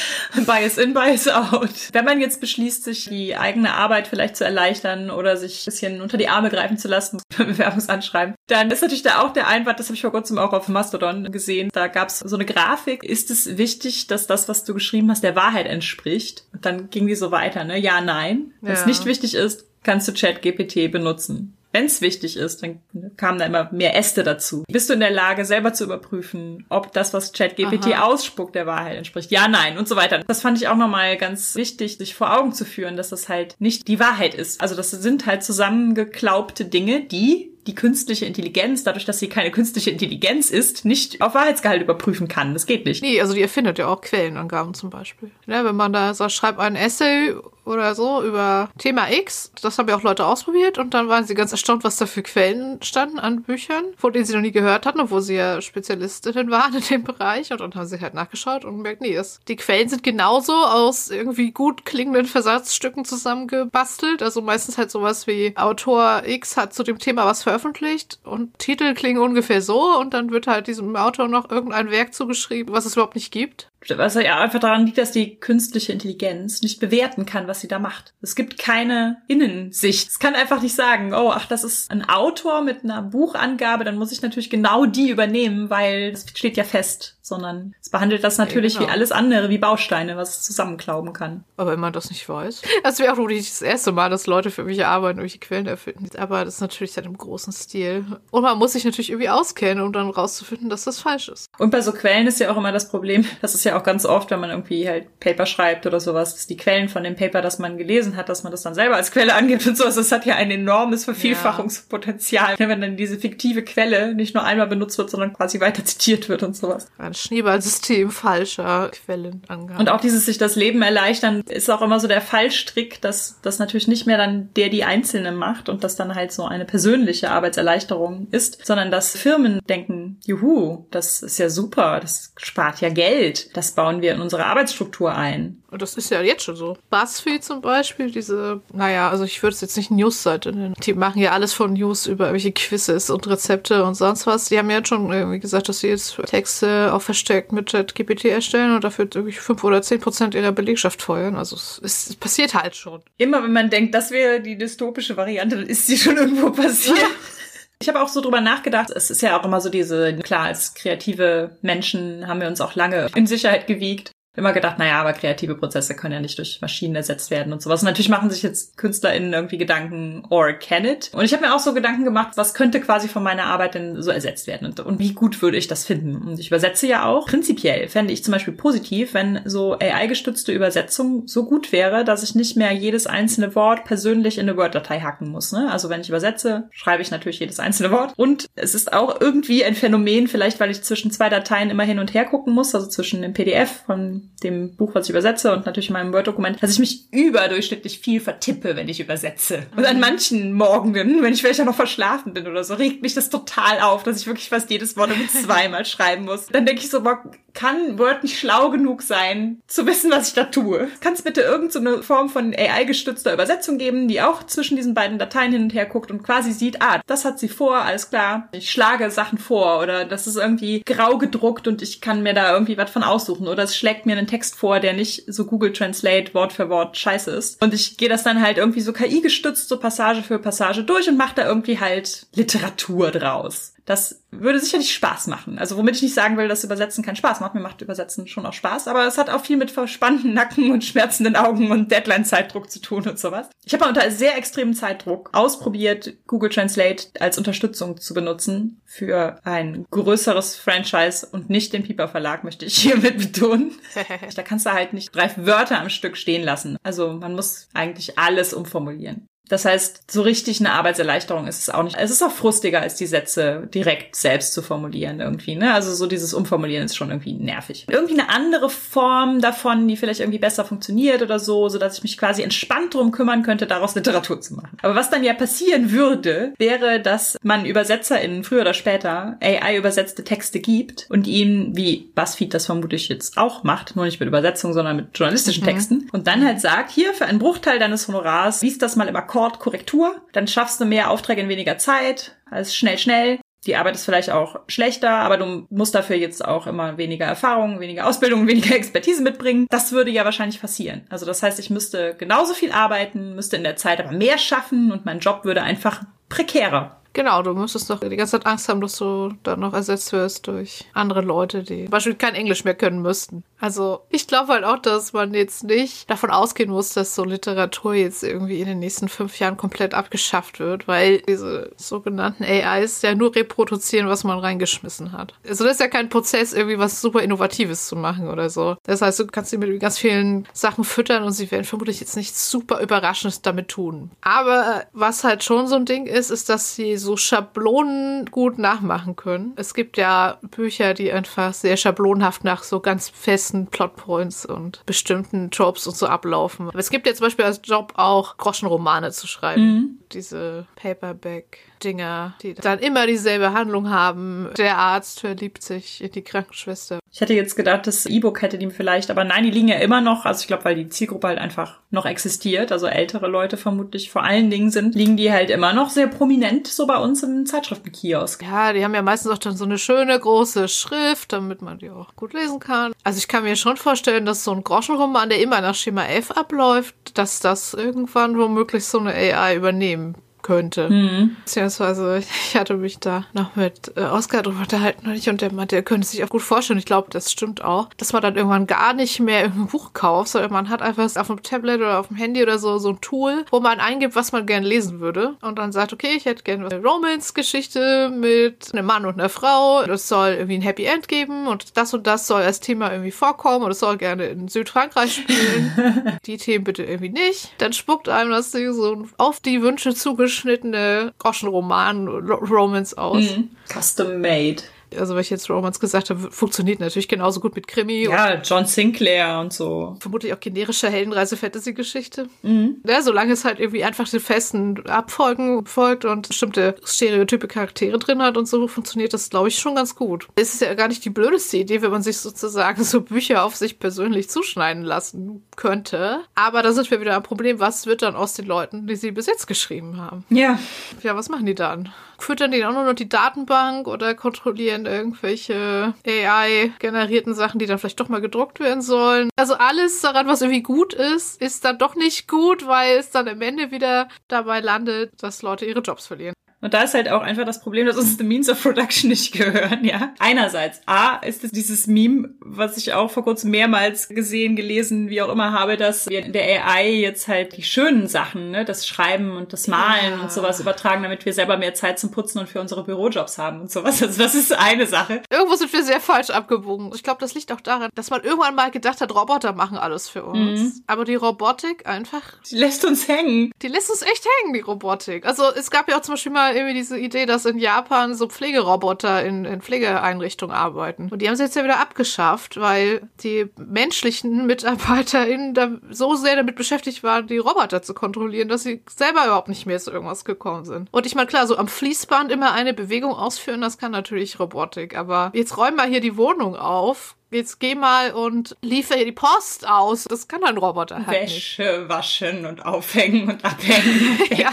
[0.45, 1.69] Bias in, Bias out.
[1.91, 6.01] Wenn man jetzt beschließt, sich die eigene Arbeit vielleicht zu erleichtern oder sich ein bisschen
[6.01, 9.87] unter die Arme greifen zu lassen, Bewerbungsanschreiben, dann ist natürlich da auch der Einwand, das
[9.87, 13.31] habe ich vor kurzem auch auf Mastodon gesehen, da gab es so eine Grafik, ist
[13.31, 16.45] es wichtig, dass das, was du geschrieben hast, der Wahrheit entspricht?
[16.53, 17.77] Und dann ging die so weiter, ne?
[17.77, 18.53] Ja, nein.
[18.61, 22.81] Wenn es nicht wichtig ist, kannst du ChatGPT benutzen wenn es wichtig ist, dann
[23.17, 24.63] kamen da immer mehr Äste dazu.
[24.67, 28.97] Bist du in der Lage, selber zu überprüfen, ob das, was ChatGPT ausspuckt, der Wahrheit
[28.97, 29.29] entspricht?
[29.29, 30.23] Ja, nein und so weiter.
[30.27, 33.55] Das fand ich auch nochmal ganz wichtig, sich vor Augen zu führen, dass das halt
[33.59, 34.59] nicht die Wahrheit ist.
[34.59, 39.91] Also das sind halt zusammengeklaubte Dinge, die die künstliche Intelligenz, dadurch, dass sie keine künstliche
[39.91, 42.53] Intelligenz ist, nicht auf Wahrheitsgehalt überprüfen kann.
[42.53, 43.03] Das geht nicht.
[43.03, 45.31] Nee, also die erfindet ja auch Quellenangaben zum Beispiel.
[45.45, 47.35] Ja, wenn man da sagt, schreibt ein Essay
[47.67, 51.35] oder so über Thema X, das haben ja auch Leute ausprobiert und dann waren sie
[51.35, 54.85] ganz erstaunt, was da für Quellen standen an Büchern, von denen sie noch nie gehört
[54.85, 57.51] hatten, obwohl sie ja Spezialistinnen waren in dem Bereich.
[57.51, 61.09] Und dann haben sie halt nachgeschaut und merkt, nee, das, die Quellen sind genauso aus
[61.09, 66.99] irgendwie gut klingenden Versatzstücken zusammengebastelt, also meistens halt sowas wie Autor X hat zu dem
[66.99, 69.97] Thema was veröffentlicht und Titel klingen ungefähr so.
[69.97, 73.69] Und dann wird halt diesem Autor noch irgendein Werk zugeschrieben, was es überhaupt nicht gibt
[73.95, 77.79] was ja einfach daran liegt, dass die künstliche Intelligenz nicht bewerten kann, was sie da
[77.79, 78.13] macht.
[78.21, 80.09] Es gibt keine Innensicht.
[80.09, 83.97] Es kann einfach nicht sagen, oh, ach, das ist ein Autor mit einer Buchangabe, dann
[83.97, 88.37] muss ich natürlich genau die übernehmen, weil es steht ja fest, sondern es behandelt das
[88.37, 88.89] natürlich ja, genau.
[88.89, 91.43] wie alles andere, wie Bausteine, was es zusammenklauben kann.
[91.57, 92.61] Aber wenn man das nicht weiß.
[92.83, 96.09] Das wäre auch nur das erste Mal, dass Leute für mich arbeiten, irgendwelche Quellen erfinden.
[96.17, 98.05] Aber das ist natürlich dann im großen Stil.
[98.31, 101.47] Und man muss sich natürlich irgendwie auskennen, um dann rauszufinden, dass das falsch ist.
[101.57, 104.05] Und bei so Quellen ist ja auch immer das Problem, dass es ja auch ganz
[104.05, 107.41] oft, wenn man irgendwie halt Paper schreibt oder sowas, dass die Quellen von dem Paper,
[107.41, 109.95] das man gelesen hat, dass man das dann selber als Quelle angibt und sowas.
[109.95, 112.69] Das hat ja ein enormes Vervielfachungspotenzial, ja.
[112.69, 116.43] wenn dann diese fiktive Quelle nicht nur einmal benutzt wird, sondern quasi weiter zitiert wird
[116.43, 116.87] und sowas.
[116.97, 119.77] Ein Schneeballsystem falscher Quellenangaben.
[119.77, 123.59] Und auch dieses sich das Leben erleichtern ist auch immer so der Fallstrick, dass das
[123.59, 127.29] natürlich nicht mehr dann der die Einzelne macht und das dann halt so eine persönliche
[127.31, 133.55] Arbeitserleichterung ist, sondern dass Firmen denken, juhu, das ist ja super, das spart ja Geld,
[133.57, 135.61] das bauen wir in unsere Arbeitsstruktur ein.
[135.69, 136.77] Und das ist ja jetzt schon so.
[136.89, 140.73] BuzzFeed zum Beispiel, diese, naja, also ich würde es jetzt nicht News-Seite nennen.
[140.81, 144.45] Die machen ja alles von News über irgendwelche Quizzes und Rezepte und sonst was.
[144.45, 148.25] Die haben ja jetzt schon irgendwie gesagt, dass sie jetzt Texte auch verstärkt mit ChatGPT
[148.25, 151.35] erstellen und dafür irgendwie fünf oder zehn Prozent ihrer Belegschaft feuern.
[151.35, 153.01] Also es, es, passiert halt schon.
[153.17, 156.97] Immer wenn man denkt, das wäre die dystopische Variante, dann ist sie schon irgendwo passiert.
[157.81, 160.73] Ich habe auch so drüber nachgedacht, es ist ja auch immer so diese, klar, als
[160.73, 165.55] kreative Menschen haben wir uns auch lange in Sicherheit gewiegt immer gedacht, naja, aber kreative
[165.55, 167.81] Prozesse können ja nicht durch Maschinen ersetzt werden und sowas.
[167.81, 171.09] Und natürlich machen sich jetzt KünstlerInnen irgendwie Gedanken, or can it?
[171.11, 173.99] Und ich habe mir auch so Gedanken gemacht, was könnte quasi von meiner Arbeit denn
[173.99, 176.17] so ersetzt werden und, und wie gut würde ich das finden?
[176.17, 177.25] Und ich übersetze ja auch.
[177.25, 182.35] Prinzipiell fände ich zum Beispiel positiv, wenn so AI-gestützte Übersetzung so gut wäre, dass ich
[182.35, 185.51] nicht mehr jedes einzelne Wort persönlich in eine Word-Datei hacken muss.
[185.51, 185.67] Ne?
[185.71, 188.13] Also wenn ich übersetze, schreibe ich natürlich jedes einzelne Wort.
[188.15, 191.97] Und es ist auch irgendwie ein Phänomen, vielleicht weil ich zwischen zwei Dateien immer hin
[191.97, 195.65] und her gucken muss, also zwischen dem PDF von dem Buch, was ich übersetze und
[195.65, 199.63] natürlich meinem Word-Dokument, dass ich mich überdurchschnittlich viel vertippe, wenn ich übersetze.
[199.75, 203.13] Und an manchen Morgenen, wenn ich vielleicht auch noch verschlafen bin oder so, regt mich
[203.13, 206.47] das total auf, dass ich wirklich fast jedes Wort mit zweimal schreiben muss.
[206.47, 207.23] Dann denke ich so, boah,
[207.57, 210.89] kann Word nicht schlau genug sein, zu wissen, was ich da tue?
[211.01, 215.17] Kann es bitte irgendeine so Form von AI-gestützter Übersetzung geben, die auch zwischen diesen beiden
[215.17, 218.47] Dateien hin und her guckt und quasi sieht, ah, das hat sie vor, alles klar.
[218.51, 222.53] Ich schlage Sachen vor oder das ist irgendwie grau gedruckt und ich kann mir da
[222.53, 225.73] irgendwie was von aussuchen oder es schlägt mir einen Text vor, der nicht so Google
[225.73, 227.61] Translate Wort für Wort scheiße ist.
[227.61, 231.17] Und ich gehe das dann halt irgendwie so KI-gestützt, so Passage für Passage durch und
[231.17, 233.73] mache da irgendwie halt Literatur draus.
[233.87, 235.57] Das würde sicherlich Spaß machen.
[235.57, 237.55] Also womit ich nicht sagen will, dass Übersetzen keinen Spaß macht.
[237.55, 240.83] Mir macht Übersetzen schon auch Spaß, aber es hat auch viel mit verspannten Nacken und
[240.83, 243.49] schmerzenden Augen und Deadline-Zeitdruck zu tun und sowas.
[243.63, 249.85] Ich habe unter sehr extremem Zeitdruck ausprobiert, Google Translate als Unterstützung zu benutzen für ein
[249.89, 253.71] größeres Franchise und nicht den Piper Verlag, möchte ich hiermit betonen.
[254.35, 256.75] da kannst du halt nicht drei Wörter am Stück stehen lassen.
[256.83, 259.27] Also man muss eigentlich alles umformulieren.
[259.49, 261.97] Das heißt, so richtig eine Arbeitserleichterung ist es auch nicht.
[261.97, 265.55] Es ist auch frustiger, als die Sätze direkt selbst zu formulieren irgendwie.
[265.55, 265.73] Ne?
[265.73, 267.85] Also so dieses Umformulieren ist schon irgendwie nervig.
[267.89, 272.03] Irgendwie eine andere Form davon, die vielleicht irgendwie besser funktioniert oder so, so dass ich
[272.03, 274.77] mich quasi entspannt drum kümmern könnte, daraus Literatur zu machen.
[274.81, 280.59] Aber was dann ja passieren würde, wäre, dass man ÜbersetzerInnen früher oder später AI-übersetzte Texte
[280.59, 284.95] gibt und ihnen, wie BuzzFeed das vermutlich jetzt auch macht, nur nicht mit Übersetzung, sondern
[284.95, 285.67] mit journalistischen mhm.
[285.67, 289.15] Texten, und dann halt sagt, hier für einen Bruchteil deines Honorars, liest das mal im
[289.15, 290.21] Akkord Akkordkorrektur.
[290.33, 293.39] Dann schaffst du mehr Aufträge in weniger Zeit als schnell, schnell.
[293.65, 297.79] Die Arbeit ist vielleicht auch schlechter, aber du musst dafür jetzt auch immer weniger Erfahrung,
[297.79, 299.67] weniger Ausbildung, weniger Expertise mitbringen.
[299.69, 301.05] Das würde ja wahrscheinlich passieren.
[301.09, 304.91] Also das heißt, ich müsste genauso viel arbeiten, müsste in der Zeit aber mehr schaffen
[304.91, 308.79] und mein Job würde einfach prekärer Genau, du müsstest doch die ganze Zeit Angst haben,
[308.79, 312.75] dass du dann noch ersetzt wirst durch andere Leute, die zum Beispiel kein Englisch mehr
[312.75, 313.43] können müssten.
[313.59, 317.95] Also ich glaube halt auch, dass man jetzt nicht davon ausgehen muss, dass so Literatur
[317.95, 323.15] jetzt irgendwie in den nächsten fünf Jahren komplett abgeschafft wird, weil diese sogenannten AIs ja
[323.15, 325.33] nur reproduzieren, was man reingeschmissen hat.
[325.47, 328.77] Also das ist ja kein Prozess, irgendwie was super Innovatives zu machen oder so.
[328.83, 332.15] Das heißt, du kannst sie mit ganz vielen Sachen füttern und sie werden vermutlich jetzt
[332.15, 334.11] nichts super Überraschendes damit tun.
[334.21, 338.59] Aber was halt schon so ein Ding ist, ist, dass sie so so Schablonen gut
[338.59, 339.53] nachmachen können.
[339.55, 345.49] Es gibt ja Bücher, die einfach sehr schablonhaft nach so ganz festen Plotpoints und bestimmten
[345.49, 346.67] Tropes und so ablaufen.
[346.67, 349.61] Aber es gibt ja zum Beispiel als Job auch Groschenromane zu schreiben.
[349.61, 349.99] Mhm.
[350.11, 354.49] Diese Paperback Dinger, die dann immer dieselbe Handlung haben.
[354.57, 356.99] Der Arzt verliebt sich in die Krankenschwester.
[357.11, 360.01] Ich hätte jetzt gedacht, das E-Book hätte die vielleicht, aber nein, die liegen ja immer
[360.01, 360.25] noch.
[360.25, 364.23] Also ich glaube, weil die Zielgruppe halt einfach noch existiert, also ältere Leute vermutlich vor
[364.23, 368.43] allen Dingen sind, liegen die halt immer noch sehr prominent so bei uns im Zeitschriftenkiosk.
[368.43, 371.89] Ja, die haben ja meistens auch dann so eine schöne große Schrift, damit man die
[371.89, 372.93] auch gut lesen kann.
[373.03, 376.31] Also ich kann mir schon vorstellen, dass so ein Groschenroman, der immer nach Schema F
[376.31, 380.15] abläuft, dass das irgendwann womöglich so eine AI übernehmen
[380.47, 380.89] könnte.
[380.89, 381.35] Mhm.
[381.43, 385.83] Beziehungsweise ich hatte mich da noch mit äh, Oskar drüber unterhalten und der meinte, er
[385.83, 388.93] könnte sich auch gut vorstellen, ich glaube, das stimmt auch, dass man dann irgendwann gar
[388.93, 392.15] nicht mehr ein Buch kauft, sondern man hat einfach auf dem Tablet oder auf dem
[392.15, 395.59] Handy oder so so ein Tool, wo man eingibt, was man gerne lesen würde und
[395.59, 399.81] dann sagt, okay, ich hätte gerne eine Romance-Geschichte mit einem Mann und einer Frau.
[399.81, 403.11] Es soll irgendwie ein Happy End geben und das und das soll als Thema irgendwie
[403.11, 406.17] vorkommen und es soll gerne in Südfrankreich spielen.
[406.25, 407.51] die Themen bitte irgendwie nicht.
[407.57, 413.37] Dann spuckt einem das Ding so auf die Wünsche zugeschnitten zugeschnittene Groschenroman-Romance aus.
[413.37, 413.49] Mhm.
[413.67, 414.63] Custom made
[414.97, 418.03] also weil ich jetzt Romance gesagt habe, funktioniert natürlich genauso gut mit Krimi.
[418.03, 419.97] Ja, John Sinclair und so.
[419.99, 422.27] Vermutlich auch generische Heldenreise-Fantasy-Geschichte.
[422.43, 422.77] Mhm.
[422.85, 428.21] Ja, solange es halt irgendwie einfach den festen Abfolgen folgt und bestimmte stereotype Charaktere drin
[428.21, 430.27] hat und so, funktioniert das, glaube ich, schon ganz gut.
[430.35, 433.55] Es ist ja gar nicht die blödeste Idee, wenn man sich sozusagen so Bücher auf
[433.55, 436.21] sich persönlich zuschneiden lassen könnte.
[436.35, 439.11] Aber da sind wir wieder am Problem, was wird dann aus den Leuten, die sie
[439.11, 440.25] bis jetzt geschrieben haben?
[440.29, 440.59] Ja.
[441.03, 441.93] Ja, was machen die dann?
[442.19, 447.99] Füttern die auch nur noch die Datenbank oder kontrollieren irgendwelche AI-generierten Sachen, die dann vielleicht
[447.99, 449.29] doch mal gedruckt werden sollen?
[449.35, 453.27] Also alles daran, was irgendwie gut ist, ist dann doch nicht gut, weil es dann
[453.27, 456.33] am Ende wieder dabei landet, dass Leute ihre Jobs verlieren.
[456.59, 459.31] Und da ist halt auch einfach das Problem, dass uns die Means of Production nicht
[459.31, 460.13] gehören, ja.
[460.17, 465.21] Einerseits, A, ist es dieses Meme, was ich auch vor kurzem mehrmals gesehen, gelesen, wie
[465.21, 468.87] auch immer habe, dass wir in der AI jetzt halt die schönen Sachen, ne, das
[468.87, 470.21] Schreiben und das Malen ja.
[470.21, 473.61] und sowas übertragen, damit wir selber mehr Zeit zum Putzen und für unsere Bürojobs haben
[473.61, 474.01] und sowas.
[474.01, 475.21] Also das ist eine Sache.
[475.29, 476.91] Irgendwo sind wir sehr falsch abgebogen.
[476.95, 480.07] Ich glaube, das liegt auch daran, dass man irgendwann mal gedacht hat, Roboter machen alles
[480.07, 480.59] für uns.
[480.59, 480.83] Mhm.
[480.87, 482.41] Aber die Robotik einfach.
[482.49, 483.51] Die lässt uns hängen.
[483.61, 485.25] Die lässt uns echt hängen, die Robotik.
[485.25, 488.27] Also es gab ja auch zum Beispiel mal irgendwie diese Idee, dass in Japan so
[488.27, 491.09] Pflegeroboter in, in Pflegeeinrichtungen arbeiten.
[491.09, 496.35] Und die haben sie jetzt ja wieder abgeschafft, weil die menschlichen MitarbeiterInnen da so sehr
[496.35, 500.25] damit beschäftigt waren, die Roboter zu kontrollieren, dass sie selber überhaupt nicht mehr zu irgendwas
[500.25, 500.89] gekommen sind.
[500.91, 504.97] Und ich meine, klar, so am Fließband immer eine Bewegung ausführen, das kann natürlich Robotik.
[504.97, 509.67] Aber jetzt räum mal hier die Wohnung auf jetzt geh mal und liefere die Post
[509.67, 510.05] aus.
[510.05, 511.89] Das kann ein Roboter halt Wäsche nicht.
[511.89, 514.17] waschen und aufhängen und abhängen.
[514.29, 514.51] Und ja,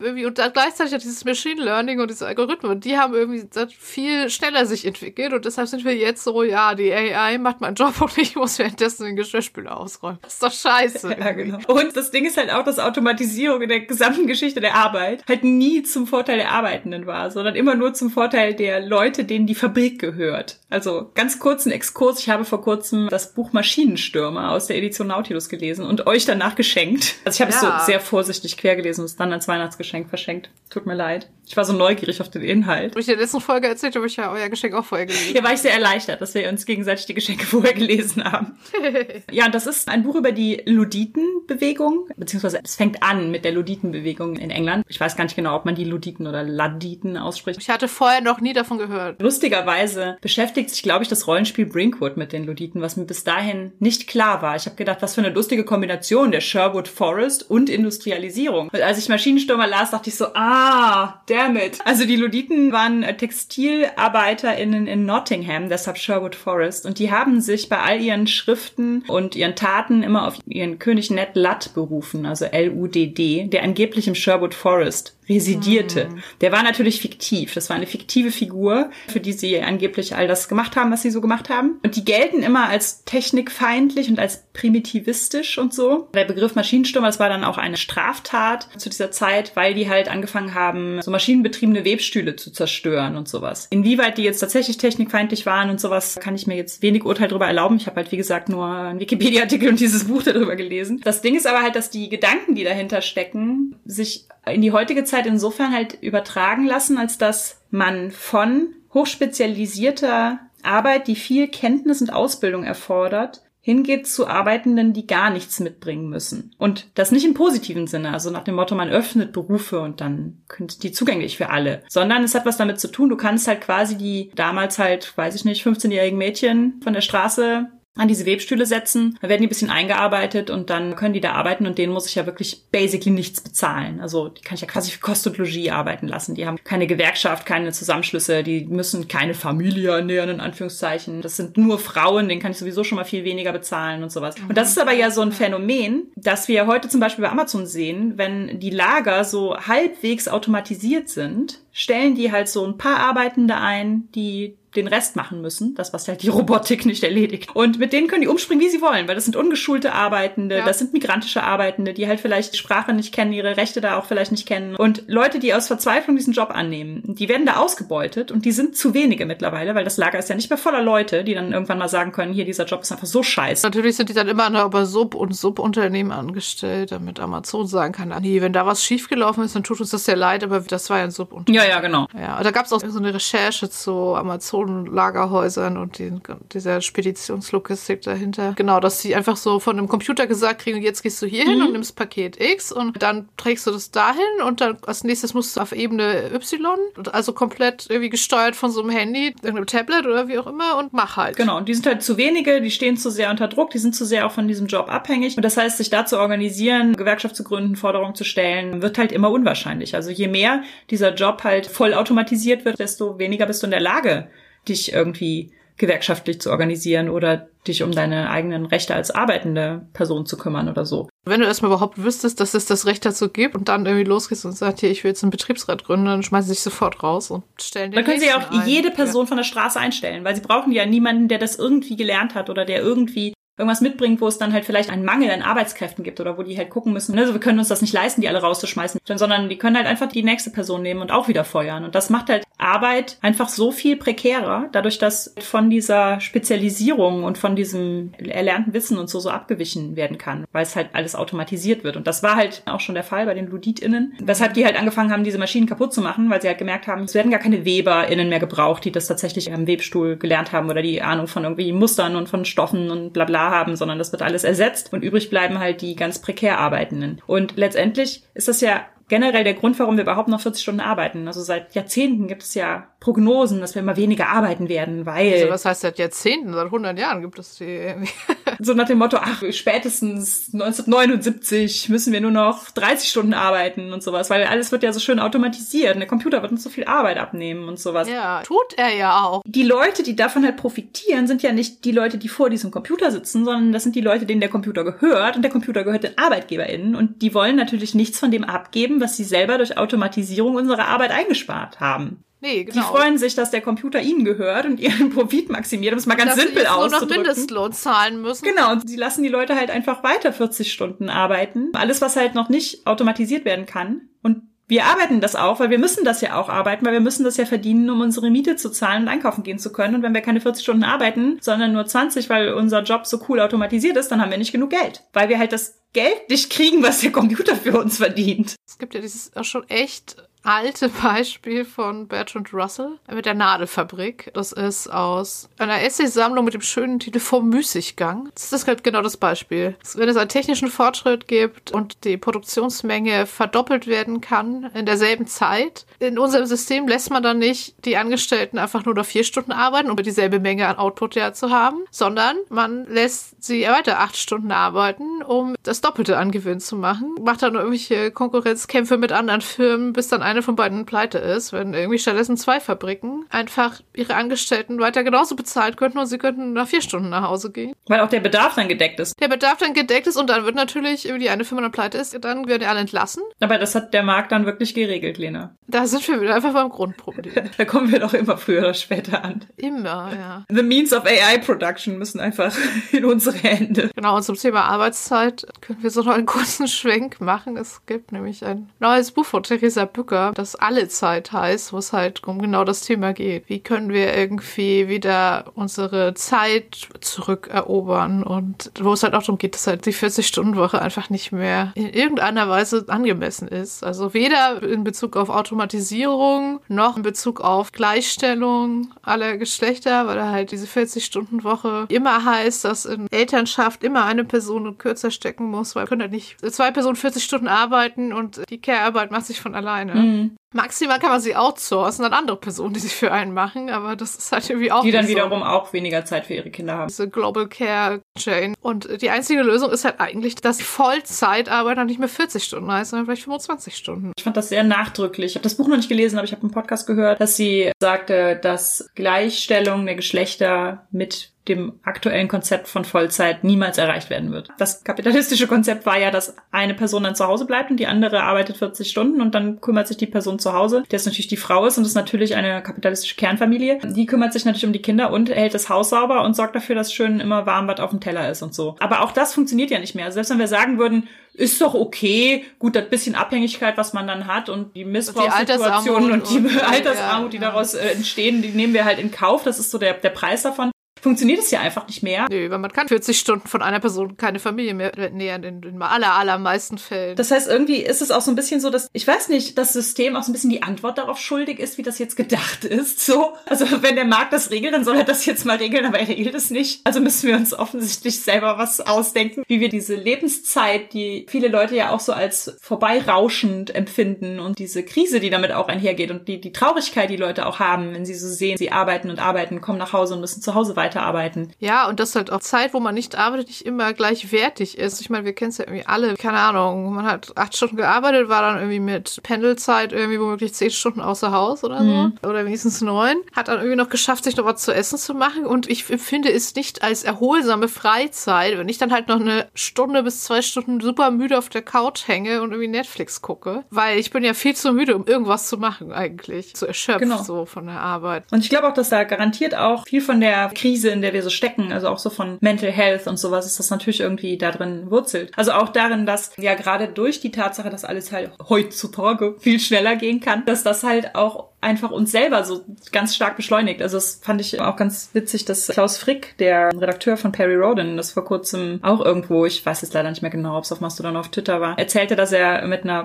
[0.00, 0.26] irgendwie.
[0.26, 3.44] Und dann gleichzeitig hat dieses Machine Learning und diese Algorithmen, die haben irgendwie
[3.76, 7.74] viel schneller sich entwickelt und deshalb sind wir jetzt so, ja, die AI macht meinen
[7.74, 10.18] Job und ich muss währenddessen den Geschirrspüler ausräumen.
[10.22, 11.16] Das ist doch scheiße.
[11.18, 11.58] Ja, genau.
[11.66, 15.44] Und das Ding ist halt auch, dass Automatisierung in der gesamten Geschichte der Arbeit halt
[15.44, 19.54] nie zum Vorteil der Arbeitenden war, sondern immer nur zum Vorteil der Leute, denen die
[19.54, 20.58] Fabrik gehört.
[20.70, 22.20] Also ganz kurzen Exkurs los.
[22.20, 26.54] Ich habe vor kurzem das Buch Maschinenstürmer aus der Edition Nautilus gelesen und euch danach
[26.54, 27.14] geschenkt.
[27.24, 27.56] Also ich habe Ja.
[27.78, 30.50] es so sehr vorsichtig quer gelesen und es dann als Weihnachtsgeschenk verschenkt.
[30.70, 31.28] Tut mir leid.
[31.46, 32.92] Ich war so neugierig auf den Inhalt.
[32.92, 35.32] Habe ich in der letzten Folge erzählt, habe ich ja euer Geschenk auch vorher gelesen.
[35.32, 38.56] Hier war ich sehr erleichtert, dass wir uns gegenseitig die Geschenke vorher gelesen haben.
[39.30, 44.36] Ja, das ist ein Buch über die Luditenbewegung, beziehungsweise es fängt an mit der Luditenbewegung
[44.36, 44.84] in England.
[44.88, 47.60] Ich weiß gar nicht genau, ob man die Luditen oder Laditen ausspricht.
[47.60, 49.20] Ich hatte vorher noch nie davon gehört.
[49.22, 51.66] Lustigerweise beschäftigt sich, glaube ich, das Rollenspiel
[52.02, 54.56] Brinkwood mit den Luditen, was mir bis dahin nicht klar war.
[54.56, 58.68] Ich habe gedacht, was für eine lustige Kombination der Sherwood Forest und Industrialisierung.
[58.72, 61.78] Und als ich Maschinenstürmer las, dachte ich so, ah, damn it.
[61.84, 66.86] Also die Luditen waren äh, TextilarbeiterInnen in Nottingham, deshalb Sherwood Forest.
[66.86, 71.10] Und die haben sich bei all ihren Schriften und ihren Taten immer auf ihren König
[71.10, 76.08] Ned Ludd berufen, also L-U-D-D, der angeblich im Sherwood Forest residierte.
[76.40, 77.54] Der war natürlich fiktiv.
[77.54, 81.10] Das war eine fiktive Figur, für die sie angeblich all das gemacht haben, was sie
[81.10, 81.78] so gemacht haben.
[81.84, 86.08] Und die gelten immer als technikfeindlich und als primitivistisch und so.
[86.14, 90.08] Der Begriff Maschinenstürmer, das war dann auch eine Straftat zu dieser Zeit, weil die halt
[90.08, 93.68] angefangen haben, so maschinenbetriebene Webstühle zu zerstören und sowas.
[93.70, 97.46] Inwieweit die jetzt tatsächlich technikfeindlich waren und sowas, kann ich mir jetzt wenig Urteil darüber
[97.46, 97.76] erlauben.
[97.76, 101.00] Ich habe halt, wie gesagt, nur einen Wikipedia-Artikel und dieses Buch darüber gelesen.
[101.04, 105.04] Das Ding ist aber halt, dass die Gedanken, die dahinter stecken, sich in die heutige
[105.04, 112.12] Zeit insofern halt übertragen lassen, als dass man von hochspezialisierter Arbeit, die viel Kenntnis und
[112.12, 116.52] Ausbildung erfordert, hingeht zu Arbeitenden, die gar nichts mitbringen müssen.
[116.58, 120.42] Und das nicht im positiven Sinne, also nach dem Motto, man öffnet Berufe und dann
[120.56, 123.60] sind die zugänglich für alle, sondern es hat was damit zu tun, du kannst halt
[123.60, 128.64] quasi die damals halt, weiß ich nicht, 15-jährigen Mädchen von der Straße an diese Webstühle
[128.64, 131.92] setzen, dann werden die ein bisschen eingearbeitet und dann können die da arbeiten und denen
[131.92, 134.00] muss ich ja wirklich basically nichts bezahlen.
[134.00, 136.34] Also die kann ich ja quasi für Kost und Logis arbeiten lassen.
[136.34, 141.20] Die haben keine Gewerkschaft, keine Zusammenschlüsse, die müssen keine Familie ernähren, in Anführungszeichen.
[141.20, 144.36] Das sind nur Frauen, denen kann ich sowieso schon mal viel weniger bezahlen und sowas.
[144.48, 147.66] Und das ist aber ja so ein Phänomen, dass wir heute zum Beispiel bei Amazon
[147.66, 153.56] sehen, wenn die Lager so halbwegs automatisiert sind, stellen die halt so ein paar Arbeitende
[153.56, 157.54] ein, die den Rest machen müssen, das was halt die Robotik nicht erledigt.
[157.54, 160.64] Und mit denen können die umspringen, wie sie wollen, weil das sind ungeschulte Arbeitende, Ja.
[160.64, 164.06] das sind migrantische Arbeitende, die halt vielleicht die Sprache nicht kennen, ihre Rechte da auch
[164.06, 164.74] vielleicht nicht kennen.
[164.74, 168.74] Und Leute, die aus Verzweiflung diesen Job annehmen, die werden da ausgebeutet und die sind
[168.74, 171.76] zu wenige mittlerweile, weil das Lager ist ja nicht mehr voller Leute, die dann irgendwann
[171.76, 173.66] mal sagen können, hier, dieser Job ist einfach so scheiße.
[173.66, 178.10] Natürlich sind die dann immer noch über Sub- und Subunternehmen angestellt, damit Amazon sagen kann,
[178.12, 180.88] ah, nee, wenn da was schiefgelaufen ist, dann tut uns das sehr leid, aber das
[180.88, 181.61] war ja ein Subunternehmen.
[181.62, 182.06] Ja, ja, genau.
[182.18, 186.20] Ja, und da gab es auch so eine Recherche zu Amazon-Lagerhäusern und den,
[186.52, 188.54] dieser Speditionslogistik dahinter.
[188.56, 191.62] Genau, dass sie einfach so von einem Computer gesagt kriegen, jetzt gehst du hier hin
[191.62, 195.56] und nimmst Paket X und dann trägst du das dahin und dann als nächstes musst
[195.56, 196.78] du auf Ebene Y,
[197.12, 200.92] also komplett irgendwie gesteuert von so einem Handy, irgendeinem Tablet oder wie auch immer und
[200.92, 201.36] mach halt.
[201.36, 203.94] Genau, und die sind halt zu wenige, die stehen zu sehr unter Druck, die sind
[203.94, 205.36] zu sehr auch von diesem Job abhängig.
[205.36, 209.12] Und das heißt, sich da zu organisieren, Gewerkschaft zu gründen, Forderungen zu stellen, wird halt
[209.12, 209.94] immer unwahrscheinlich.
[209.94, 213.80] Also je mehr dieser Job halt voll automatisiert wird, desto weniger bist du in der
[213.80, 214.28] Lage,
[214.68, 220.36] dich irgendwie gewerkschaftlich zu organisieren oder dich um deine eigenen Rechte als arbeitende Person zu
[220.36, 221.08] kümmern oder so.
[221.24, 224.44] Wenn du erstmal überhaupt wüsstest, dass es das Recht dazu gibt und dann irgendwie losgehst
[224.44, 227.30] und sagst, hier, ich will jetzt einen Betriebsrat gründen, dann schmeißen sie sich sofort raus
[227.30, 228.68] und stellen den Dann können sie ja auch ein.
[228.68, 232.34] jede Person von der Straße einstellen, weil sie brauchen ja niemanden, der das irgendwie gelernt
[232.34, 236.04] hat oder der irgendwie irgendwas mitbringt, wo es dann halt vielleicht einen Mangel an Arbeitskräften
[236.04, 238.22] gibt oder wo die halt gucken müssen, ne, also wir können uns das nicht leisten,
[238.22, 241.44] die alle rauszuschmeißen, sondern die können halt einfach die nächste Person nehmen und auch wieder
[241.44, 241.84] feuern.
[241.84, 247.36] Und das macht halt Arbeit einfach so viel prekärer, dadurch, dass von dieser Spezialisierung und
[247.36, 251.84] von diesem erlernten Wissen und so so abgewichen werden kann, weil es halt alles automatisiert
[251.84, 251.96] wird.
[251.96, 255.12] Und das war halt auch schon der Fall bei den LuditInnen, weshalb die halt angefangen
[255.12, 257.64] haben, diese Maschinen kaputt zu machen, weil sie halt gemerkt haben, es werden gar keine
[257.64, 261.72] WeberInnen mehr gebraucht, die das tatsächlich am Webstuhl gelernt haben oder die Ahnung von irgendwie
[261.72, 265.30] Mustern und von Stoffen und bla bla haben, sondern das wird alles ersetzt und übrig
[265.30, 267.20] bleiben halt die ganz prekär Arbeitenden.
[267.26, 271.26] Und letztendlich ist das ja generell der Grund, warum wir überhaupt noch 40 Stunden arbeiten.
[271.26, 275.50] Also seit Jahrzehnten gibt es ja Prognosen, dass wir immer weniger arbeiten werden, weil Also
[275.50, 277.92] was heißt seit Jahrzehnten, seit 100 Jahren gibt es die
[278.60, 284.04] so nach dem Motto, ach, spätestens 1979 müssen wir nur noch 30 Stunden arbeiten und
[284.04, 286.84] sowas, weil alles wird ja so schön automatisiert und der Computer wird uns so viel
[286.84, 288.08] Arbeit abnehmen und sowas.
[288.08, 289.42] Ja, tut er ja auch.
[289.46, 293.10] Die Leute, die davon halt profitieren, sind ja nicht die Leute, die vor diesem Computer
[293.10, 296.16] sitzen, sondern das sind die Leute, denen der Computer gehört und der Computer gehört den
[296.18, 300.86] ArbeitgeberInnen und die wollen natürlich nichts von dem abgeben, was sie selber durch Automatisierung unserer
[300.86, 302.22] Arbeit eingespart haben.
[302.42, 302.86] Nee, Die genau.
[302.86, 306.30] freuen sich, dass der Computer ihnen gehört und ihren Profit maximiert, um es mal ganz
[306.30, 307.22] Dass sie simpel jetzt nur noch auszudrücken.
[307.22, 308.44] Mindestlohn zahlen müssen.
[308.44, 311.70] Genau, und sie lassen die Leute halt einfach weiter 40 Stunden arbeiten.
[311.74, 314.08] Alles, was halt noch nicht automatisiert werden kann.
[314.22, 317.24] Und wir arbeiten das auch, weil wir müssen das ja auch arbeiten, weil wir müssen
[317.24, 319.94] das ja verdienen, um unsere Miete zu zahlen und einkaufen gehen zu können.
[319.94, 323.38] Und wenn wir keine 40 Stunden arbeiten, sondern nur 20, weil unser Job so cool
[323.40, 325.04] automatisiert ist, dann haben wir nicht genug Geld.
[325.12, 328.56] Weil wir halt das Geld nicht kriegen, was der Computer für uns verdient.
[328.66, 334.30] Es gibt ja dieses auch schon echt alte Beispiel von Bertrand Russell mit der Nadelfabrik.
[334.34, 338.30] Das ist aus einer Essaysammlung mit dem schönen Titel Vom Müßiggang.
[338.34, 339.76] Das ist halt genau das Beispiel.
[339.94, 345.86] Wenn es einen technischen Fortschritt gibt und die Produktionsmenge verdoppelt werden kann in derselben Zeit,
[345.98, 349.90] in unserem System lässt man dann nicht die Angestellten einfach nur noch vier Stunden arbeiten,
[349.90, 354.52] um dieselbe Menge an Output ja zu haben, sondern man lässt sie weiter acht Stunden
[354.52, 357.14] arbeiten, um das Doppelte an Gewinn zu machen.
[357.22, 361.74] Macht dann irgendwelche Konkurrenzkämpfe mit anderen Firmen, bis dann eine von beiden pleite ist, wenn
[361.74, 366.66] irgendwie stattdessen zwei Fabriken einfach ihre Angestellten weiter genauso bezahlt könnten und sie könnten nach
[366.66, 367.74] vier Stunden nach Hause gehen.
[367.86, 369.20] Weil auch der Bedarf dann gedeckt ist.
[369.20, 371.98] Der Bedarf dann gedeckt ist und dann wird natürlich, wenn die eine Firma dann pleite
[371.98, 373.22] ist, dann werden die alle entlassen.
[373.40, 375.54] Aber das hat der Markt dann wirklich geregelt, Lena.
[375.66, 377.50] Da sind wir wieder einfach beim Grundproblem.
[377.56, 379.44] da kommen wir doch immer früher oder später an.
[379.56, 380.44] Immer, ja.
[380.48, 382.54] The means of AI Production müssen einfach
[382.92, 383.90] in unsere Hände.
[383.94, 387.56] Genau, und zum Thema Arbeitszeit können wir so noch einen kurzen Schwenk machen.
[387.56, 391.92] Es gibt nämlich ein neues Buch von Theresa Bücker, das Alle Zeit heißt, wo es
[391.92, 393.48] halt um genau das Thema geht.
[393.48, 399.54] Wie können wir irgendwie wieder unsere Zeit zurückerobern und wo es halt auch darum geht,
[399.54, 403.84] dass halt die 40-Stunden-Woche einfach nicht mehr in irgendeiner Weise angemessen ist.
[403.84, 410.52] Also weder in Bezug auf Automatisierung noch in Bezug auf Gleichstellung aller Geschlechter, weil halt
[410.52, 416.02] diese 40-Stunden-Woche immer heißt, dass in Elternschaft immer eine Person kürzer stecken muss, weil können
[416.02, 419.94] halt nicht zwei Personen 40 Stunden arbeiten und die Care-Arbeit macht sich von alleine.
[419.94, 420.11] Mhm.
[420.54, 424.16] Maximal kann man sie outsourcen an andere Personen, die sie für einen machen, aber das
[424.16, 424.82] ist halt irgendwie auch.
[424.82, 425.46] Die dann wiederum so.
[425.46, 426.88] auch weniger Zeit für ihre Kinder haben.
[426.88, 428.54] Diese Global Care Chain.
[428.60, 432.90] Und die einzige Lösung ist halt eigentlich, dass Vollzeitarbeit dann nicht mehr 40 Stunden heißt,
[432.90, 434.12] sondern vielleicht 25 Stunden.
[434.16, 435.32] Ich fand das sehr nachdrücklich.
[435.32, 437.72] Ich habe das Buch noch nicht gelesen, aber ich habe einen Podcast gehört, dass sie
[437.80, 444.50] sagte, dass Gleichstellung der Geschlechter mit dem aktuellen Konzept von Vollzeit niemals erreicht werden wird.
[444.58, 448.22] Das kapitalistische Konzept war ja, dass eine Person dann zu Hause bleibt und die andere
[448.22, 451.36] arbeitet 40 Stunden und dann kümmert sich die Person zu Hause, der ist natürlich die
[451.36, 453.80] Frau ist und ist natürlich eine kapitalistische Kernfamilie.
[453.82, 456.76] Die kümmert sich natürlich um die Kinder und hält das Haus sauber und sorgt dafür,
[456.76, 458.76] dass schön immer warm was auf dem Teller ist und so.
[458.78, 460.04] Aber auch das funktioniert ja nicht mehr.
[460.04, 464.06] Also selbst wenn wir sagen würden, ist doch okay, gut, das bisschen Abhängigkeit, was man
[464.06, 468.50] dann hat und die Missbrauchssituationen und die, und die Altersarmut, die daraus äh, entstehen, die
[468.50, 469.42] nehmen wir halt in Kauf.
[469.42, 470.70] Das ist so der, der Preis davon
[471.02, 472.26] funktioniert es ja einfach nicht mehr.
[472.30, 475.82] Nö, weil man kann 40 Stunden von einer Person keine Familie mehr nähern, in den
[475.82, 477.16] aller, allermeisten Fällen.
[477.16, 479.72] Das heißt, irgendwie ist es auch so ein bisschen so, dass, ich weiß nicht, das
[479.72, 483.00] System auch so ein bisschen die Antwort darauf schuldig ist, wie das jetzt gedacht ist.
[483.04, 485.98] So, also wenn der Markt das regelt, dann soll er das jetzt mal regeln, aber
[485.98, 486.80] er regelt es nicht.
[486.84, 491.74] Also müssen wir uns offensichtlich selber was ausdenken, wie wir diese Lebenszeit, die viele Leute
[491.74, 496.40] ja auch so als vorbeirauschend empfinden und diese Krise, die damit auch einhergeht und die,
[496.40, 499.78] die Traurigkeit, die Leute auch haben, wenn sie so sehen, sie arbeiten und arbeiten, kommen
[499.78, 501.52] nach Hause und müssen zu Hause weiter weiterarbeiten.
[501.58, 505.00] Ja, und das halt auch Zeit, wo man nicht arbeitet, nicht immer gleichwertig ist.
[505.00, 508.28] Ich meine, wir kennen es ja irgendwie alle, keine Ahnung, man hat acht Stunden gearbeitet,
[508.28, 511.84] war dann irgendwie mit Pendelzeit irgendwie womöglich zehn Stunden außer Haus oder so.
[511.84, 512.18] Mhm.
[512.22, 513.16] Oder wenigstens neun.
[513.34, 515.46] Hat dann irgendwie noch geschafft, sich noch was zu essen zu machen.
[515.46, 520.02] Und ich empfinde es nicht als erholsame Freizeit, wenn ich dann halt noch eine Stunde
[520.02, 523.64] bis zwei Stunden super müde auf der Couch hänge und irgendwie Netflix gucke.
[523.70, 526.54] Weil ich bin ja viel zu müde, um irgendwas zu machen eigentlich.
[526.54, 527.22] Zu erschöpft genau.
[527.22, 528.24] so von der Arbeit.
[528.30, 531.12] Und ich glaube auch, dass da garantiert auch viel von der Krise Krise, in der
[531.12, 534.36] wir so stecken, also auch so von Mental Health und sowas, ist das natürlich irgendwie
[534.36, 535.30] da drin wurzelt.
[535.36, 539.94] Also auch darin, dass ja gerade durch die Tatsache, dass alles halt heutzutage viel schneller
[539.94, 543.80] gehen kann, dass das halt auch einfach uns selber so ganz stark beschleunigt.
[543.80, 547.96] Also das fand ich auch ganz witzig, dass Klaus Frick, der Redakteur von Perry Roden,
[547.96, 550.80] das vor kurzem auch irgendwo, ich weiß jetzt leider nicht mehr genau, ob es auf
[550.80, 553.04] Mastodon oder auf Twitter war, erzählte, dass er mit einer